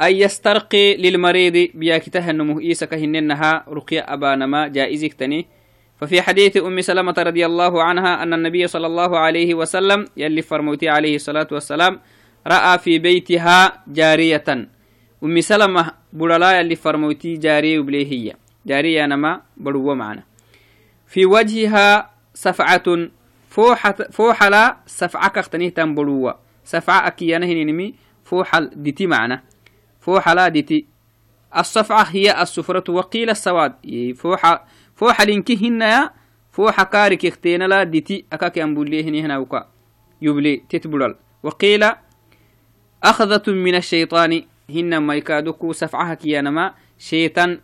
أن 0.00 0.12
يسترقي 0.12 0.96
للمريض 0.96 1.70
بياكته 1.74 2.30
النمو. 2.30 2.60
إيسا 2.60 2.86
كهننها 2.86 3.64
رقيا 3.68 4.12
أبانا 4.14 4.46
ما 4.46 4.68
جائزك 4.68 5.12
تني. 5.12 5.46
ففي 6.00 6.22
حديث 6.22 6.56
أم 6.56 6.80
سلمة 6.80 7.14
رضي 7.18 7.46
الله 7.46 7.82
عنها 7.82 8.22
أن 8.22 8.34
النبي 8.34 8.66
صلى 8.66 8.86
الله 8.86 9.18
عليه 9.18 9.54
وسلم 9.54 10.08
يلي 10.16 10.42
فرموتي 10.42 10.88
عليه 10.88 11.14
الصلاة 11.16 11.46
والسلام 11.52 12.00
رأى 12.46 12.78
في 12.78 12.98
بيتها 12.98 13.84
جارية. 13.86 14.44
أم 15.24 15.40
سلمة 15.40 15.92
بللا 16.12 16.60
يلي 16.60 16.76
فرموتي 16.76 17.36
جارية 17.36 17.78
وبليهية. 17.78 18.41
جارية 18.66 19.06
نما 19.06 19.40
بلو 19.56 19.94
معنا. 19.94 20.22
في 21.06 21.26
وجهها 21.26 22.10
سفعة 22.34 22.82
فوحلا 24.10 24.76
سفعة 24.86 25.28
كختنيه 25.28 25.68
تنبلوة 25.68 26.38
سفعة 26.64 27.06
أكيانه 27.06 27.52
نمي 27.52 27.94
فوحل 28.24 28.70
دتي 28.76 29.06
معنا. 29.06 29.42
فوحلا 30.00 30.48
دتي 30.48 30.86
الصفعة 31.56 32.02
هي 32.02 32.42
السفرة 32.42 32.92
وقيل 32.92 33.30
السواد. 33.30 33.72
فوحة 34.16 34.66
فوحة 34.96 35.24
لنكي 35.24 35.68
هنا 35.68 36.12
فوحة 36.52 36.84
كارك 36.84 37.26
اختينا 37.26 37.64
لا 37.64 37.82
دتي 37.82 38.24
أكاك 38.32 38.58
أنبوليه 38.58 39.10
هنا 39.20 39.38
وكا. 39.38 39.68
يبلي 40.22 40.62
تتبلل. 40.68 41.14
وقيل 41.42 41.84
أخذة 43.04 43.52
من 43.52 43.74
الشيطان. 43.74 44.42
هن 44.70 44.98
ما 44.98 45.14
يكادوكو 45.14 45.72
سفعها 45.72 46.14
كيانما. 46.14 46.74
شيطان 46.98 47.60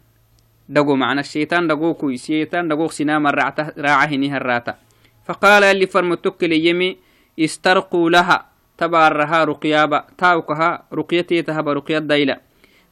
دقو 0.69 0.95
معنا 0.97 1.21
الشيطان 1.21 1.69
دقو 1.69 1.95
كوي 1.95 2.17
شيطان 2.17 2.69
دقو 2.69 2.89
سنام 2.89 3.27
راعه 3.27 4.05
هنيها 4.05 4.37
الراتا 4.37 4.79
فقال 5.25 5.65
اللي 5.65 5.87
فرمتك 5.87 6.45
ليمي 6.45 6.97
استرقوا 7.39 8.11
لها 8.11 8.47
تبارها 8.79 9.45
رقيابا 9.45 10.05
تاوكها 10.19 10.83
رقيتي 10.93 11.43
تهب 11.43 11.69
رقية 11.69 11.99
دايلة 11.99 12.37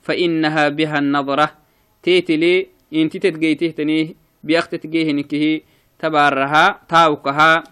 فإنها 0.02 0.68
بها 0.68 0.98
النظرة 0.98 1.50
تيتلي 2.02 2.66
انت 2.94 3.16
تتجيته 3.16 3.70
تنيه 3.70 4.14
بيخت 4.44 4.74
تجيه 4.74 5.62
تبارها 5.98 6.80
تاوكها 6.88 7.64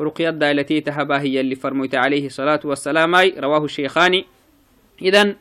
رقية 0.00 0.30
دايلتي 0.30 0.80
تهبا 0.80 1.20
هي 1.20 1.40
اللي 1.40 1.54
فرميت 1.54 1.94
عليه 1.94 2.26
الصلاة 2.26 2.60
والسلام 2.64 3.14
رواه 3.38 3.64
الشيخاني. 3.64 4.24
إذا 5.02 5.34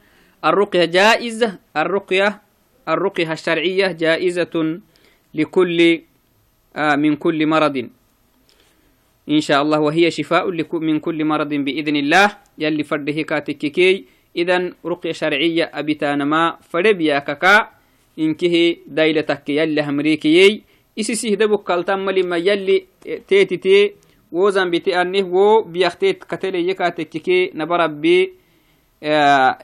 الرقية 0.45 0.85
جائزة 0.85 1.59
الرقية 1.77 2.41
الرقية 2.89 3.31
الشرعية 3.31 3.91
جائزة 3.91 4.79
لكل 5.33 6.01
آه 6.75 6.95
من 6.95 7.15
كل 7.15 7.47
مرض. 7.47 7.89
إن 9.29 9.41
شاء 9.41 9.61
الله 9.61 9.79
وهي 9.79 10.11
شفاء 10.11 10.51
من 10.73 10.99
كل 10.99 11.25
مرض 11.25 11.49
بإذن 11.53 11.95
الله. 11.95 12.37
يلي 12.57 12.83
فرده 12.83 13.21
كاتككي 13.21 14.05
إذن 14.35 14.73
رقية 14.85 15.11
شرعية 15.11 15.71
أبتانما 15.73 16.57
فربيا 16.69 17.19
كاكا 17.19 17.69
إنكه 18.19 18.75
دايلتك 18.87 19.49
يلي 19.49 19.81
همريكي 19.81 20.61
إسيسيه 20.99 21.35
دبك 21.35 21.63
كالتم 21.63 22.09
لما 22.09 22.37
يلي 22.37 22.85
تيتي 23.27 23.57
تي. 23.57 23.91
وزن 24.33 24.71
بتي 24.71 25.01
أنه 25.01 25.25
و 25.25 25.61
بيختيت 25.61 26.23
كتلي 26.23 26.69
يكاتككي 26.69 27.51
نبربي 27.53 28.33
آه 29.03 29.57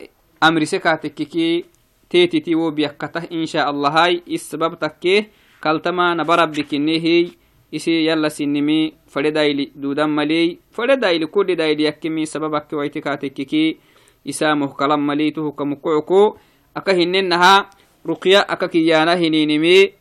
أمرسي 0.43 0.79
كاتككي 0.79 1.65
تيتي 2.09 2.39
تي 2.39 2.55
و 2.55 2.71
بيكته 2.71 3.23
إن 3.31 3.45
شاء 3.45 3.69
الله 3.69 3.89
هاي 3.89 4.23
السبب 4.27 4.79
تكيه 4.79 5.29
كالتما 5.61 6.13
نبربك 6.13 6.73
إنه 6.73 7.05
isi 7.71 8.05
yalla 8.05 8.29
sinimi 8.29 8.93
fadedayli 9.05 9.71
dudan 9.77 10.09
maley 10.09 10.57
fadedayli 10.73 11.29
kuli 11.29 11.55
dayli 11.55 11.85
yakkimi 11.85 12.25
sababakke 12.25 12.75
waitikatekkiki 12.75 13.77
isamuh 14.25 14.73
kalan 14.73 15.01
malituhu 15.01 15.53
kamukucuku 15.53 16.37
aka 16.73 16.93
hinnenaha 16.93 17.69
ruqya 18.05 18.41
aka 18.49 18.67
kiyana 18.67 19.15
hininimi 19.15 19.93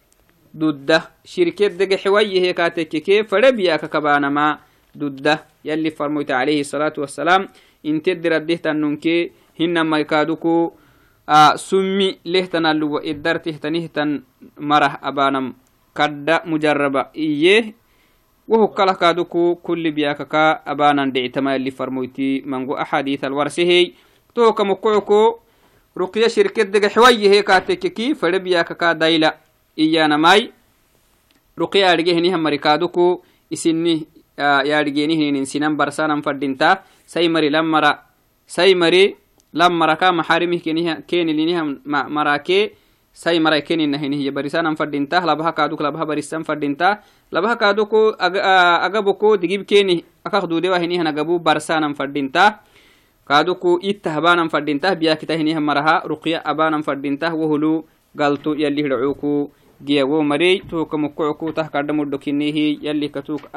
dudda 0.54 1.12
shirkedege 1.24 1.96
xewayehe 2.00 2.54
katekkike 2.56 3.24
fade 3.28 3.52
biyaka 3.52 3.88
kabanama 3.88 4.64
dudda 4.96 5.44
yalli 5.64 5.90
farmoyta 5.90 6.38
alayhi 6.40 6.64
salatu 6.64 7.04
wassalam 7.04 7.52
intediraddeh 7.84 8.64
tannunke 8.64 9.32
hinamaikaduku 9.60 10.72
summi 11.56 12.18
lehtanalluwa 12.24 13.04
iddartihtanihtan 13.04 14.24
marah 14.56 14.96
abanam 15.02 15.52
kadda 15.92 16.42
mujaraba 16.48 17.10
iyyeh 17.12 17.74
wohukkala 18.48 18.96
kaaduku 18.96 19.60
kulli 19.60 19.92
biyakaka 19.92 20.64
abanan 20.64 21.12
dhicitamayalli 21.12 21.70
farmoyti 21.70 22.42
mango 22.48 22.80
axadiit 22.80 23.24
alwarsehey 23.24 23.92
tohoka 24.32 24.64
mokoco 24.64 25.44
ruqya 25.92 26.32
shirkeddega 26.32 26.88
xewayyehe 26.88 27.42
kaatekeki 27.44 28.14
fere 28.16 28.40
biyakaka 28.40 28.94
dayla 28.94 29.36
iyanamai 29.76 30.48
ruqya 31.60 31.92
yaadhigehenihamari 31.92 32.58
kaaduku 32.58 33.20
isinni 33.52 34.06
yaadhigenihinin 34.38 35.44
sinan 35.44 35.76
barsanan 35.76 36.22
fadhinta 36.24 36.86
sai 37.04 37.28
mari 37.28 37.50
lamara 37.50 38.06
sai 38.46 38.72
mari 38.72 39.12
مريكادوكو 39.54 39.56
إسني 39.56 39.56
yaadhigeenihin 39.56 39.56
insinan 39.56 39.56
barsanan 39.56 39.56
fadinta 39.56 39.56
saymari 39.56 39.56
lammara 39.56 39.96
saymari 39.96 40.12
lammaraka 40.12 40.12
maxarimih 40.12 40.60
keniliniha 41.06 41.62
marake 42.08 42.76
sai 43.18 43.40
marai 43.42 43.66
keninahinihiya 43.66 44.30
barisanan 44.30 44.76
fadinta 44.78 45.18
labaha 45.18 45.50
kaaduk 45.50 45.82
labaha 45.82 46.06
barisan 46.06 46.46
fadinta 46.46 47.02
labaha 47.34 47.58
kaaduku 47.58 48.14
agaboko 48.14 49.34
digib 49.34 49.66
keni 49.66 50.04
akak 50.22 50.46
dudewahinihan 50.46 51.02
agabu 51.02 51.42
barsanan 51.42 51.98
fadinta 51.98 52.62
kaaduku 53.26 53.82
itta 53.82 54.14
habanan 54.14 54.46
fadinta 54.46 54.94
biyakitahinihan 54.94 55.58
maraha 55.58 56.06
ruqya 56.06 56.38
abanan 56.46 56.86
fadinta 56.86 57.34
wohulu 57.34 57.90
galtu 58.14 58.54
yalli 58.54 58.86
hidhacuku 58.86 59.50
giyawo 59.82 60.22
marey 60.22 60.62
tuhuka 60.62 60.94
mukucuku 60.94 61.58
tah 61.58 61.66
kadhamudhokinihi 61.66 62.86
yalli 62.86 63.10
katuk 63.10 63.50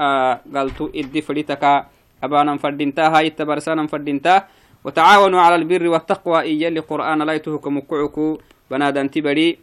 galtu 0.49 0.89
iddi 0.89 1.21
faditaka 1.21 1.85
abanan 2.17 2.57
fadinta 2.57 3.13
ha 3.13 3.21
itta 3.21 3.45
barsanan 3.45 3.85
fadinta 3.85 4.49
وتعاونوا 4.85 5.39
على 5.39 5.55
البر 5.55 5.87
والتقوى 5.87 6.41
إيا 6.41 6.69
لقرآن 6.69 7.21
لا 7.21 7.33
يتهك 7.33 7.67
مكعكو. 7.67 8.37
بنادنتي 8.71 9.21
بري 9.21 9.57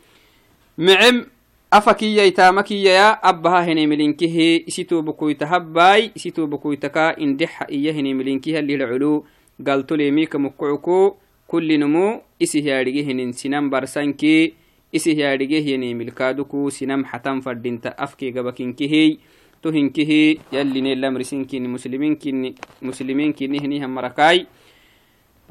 معم 0.78 1.26
أفكي 1.72 2.16
يتامكي 2.16 2.83
يا 2.83 3.11
أبها 3.11 3.64
هني 3.64 3.87
ملينكه. 3.87 4.61
إسيتو 4.68 5.02
بكوي 5.02 5.35
تهباي 5.35 6.12
إسيتو 6.16 6.46
بكوي 6.46 6.76
تكا. 6.76 7.20
إندح 7.20 7.62
إيا 7.62 7.92
هني 7.92 8.14
ملينكه 8.14 8.59
اللي 8.59 8.74
العلو 8.74 9.24
قالتو 9.66 9.94
ليميك 9.94 10.37
مكعكو. 10.37 11.14
كل 11.48 11.78
نمو 11.81 12.20
إسي 12.42 12.62
هيارجي 12.62 13.12
هنين 13.12 13.33
سنم 13.33 13.70
برسانكي. 13.70 14.54
إسي 14.96 15.16
هيارجي 15.16 15.74
هني 15.74 15.94
ملكادكو. 15.94 16.70
سنم 16.70 17.04
حتم 17.04 17.40
فردينت 17.40 17.87
أفكي 17.98 18.31
قبكينكهي 18.31 19.18
تهنكه 19.62 20.37
يلي 20.52 20.81
نيلا 20.81 21.11
مرسينكين 21.11 21.68
مسلمينكين 21.68 22.54
مسلمينكين 22.83 23.61
هني 23.61 23.85
هم 23.85 23.94
مركاي 23.94 24.46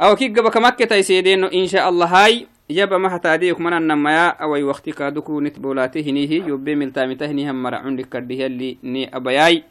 أو 0.02 0.16
كي 0.16 0.28
قبك 0.28 0.58
مكة 0.58 0.86
تيسيدين 0.86 1.44
إن 1.44 1.68
شاء 1.68 1.90
الله 1.90 2.06
هاي 2.06 2.48
يبا 2.70 2.98
ما 2.98 3.10
حتاديك 3.10 3.60
من 3.60 3.74
النمايا 3.74 4.28
أو 4.28 4.68
وقت 4.68 4.90
كادوكو 4.90 5.42
نتبولاته 5.42 6.12
نيه 6.12 6.32
يبي 6.46 6.76
من 6.76 6.94
تامته 6.94 7.32
نيه 7.32 7.52
هم 7.52 7.64
مرعون 7.64 7.96
لكرده 7.96 8.46
اللي 8.46 8.78
ني 8.84 9.16
أبياي 9.16 9.64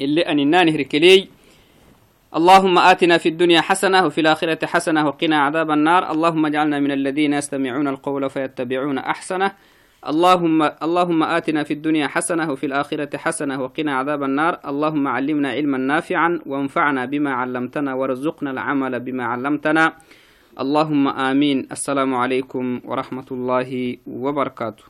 اللي 0.00 0.20
أن 0.20 0.50
نانه 0.50 0.76
ركلي 0.76 1.28
اللهم 2.36 2.78
آتنا 2.78 3.18
في 3.18 3.28
الدنيا 3.28 3.60
حسنة 3.60 4.06
وفي 4.06 4.20
الآخرة 4.20 4.66
حسنة 4.66 5.06
وقنا 5.06 5.42
عذاب 5.42 5.70
النار. 5.70 6.10
اللهم 6.10 6.46
اجعلنا 6.46 6.80
من 6.80 6.92
الذين 6.92 7.32
يستمعون 7.32 7.88
القول 7.88 8.30
فيتبعون 8.30 8.98
أحسنه. 8.98 9.52
اللهم 10.02 10.62
اللهم 10.62 11.22
آتنا 11.22 11.62
في 11.62 11.72
الدنيا 11.74 12.06
حسنة 12.06 12.50
وفي 12.52 12.66
الآخرة 12.66 13.16
حسنة 13.16 13.62
وقنا 13.62 13.92
عذاب 13.94 14.22
النار. 14.22 14.58
اللهم 14.66 15.08
علمنا 15.08 15.48
علما 15.50 15.78
نافعا 15.78 16.40
وانفعنا 16.46 17.04
بما 17.04 17.32
علمتنا 17.32 17.94
وارزقنا 17.94 18.50
العمل 18.50 19.00
بما 19.00 19.24
علمتنا. 19.24 19.92
اللهم 20.60 21.08
آمين. 21.08 21.68
السلام 21.72 22.14
عليكم 22.14 22.80
ورحمة 22.84 23.28
الله 23.30 23.96
وبركاته. 24.06 24.84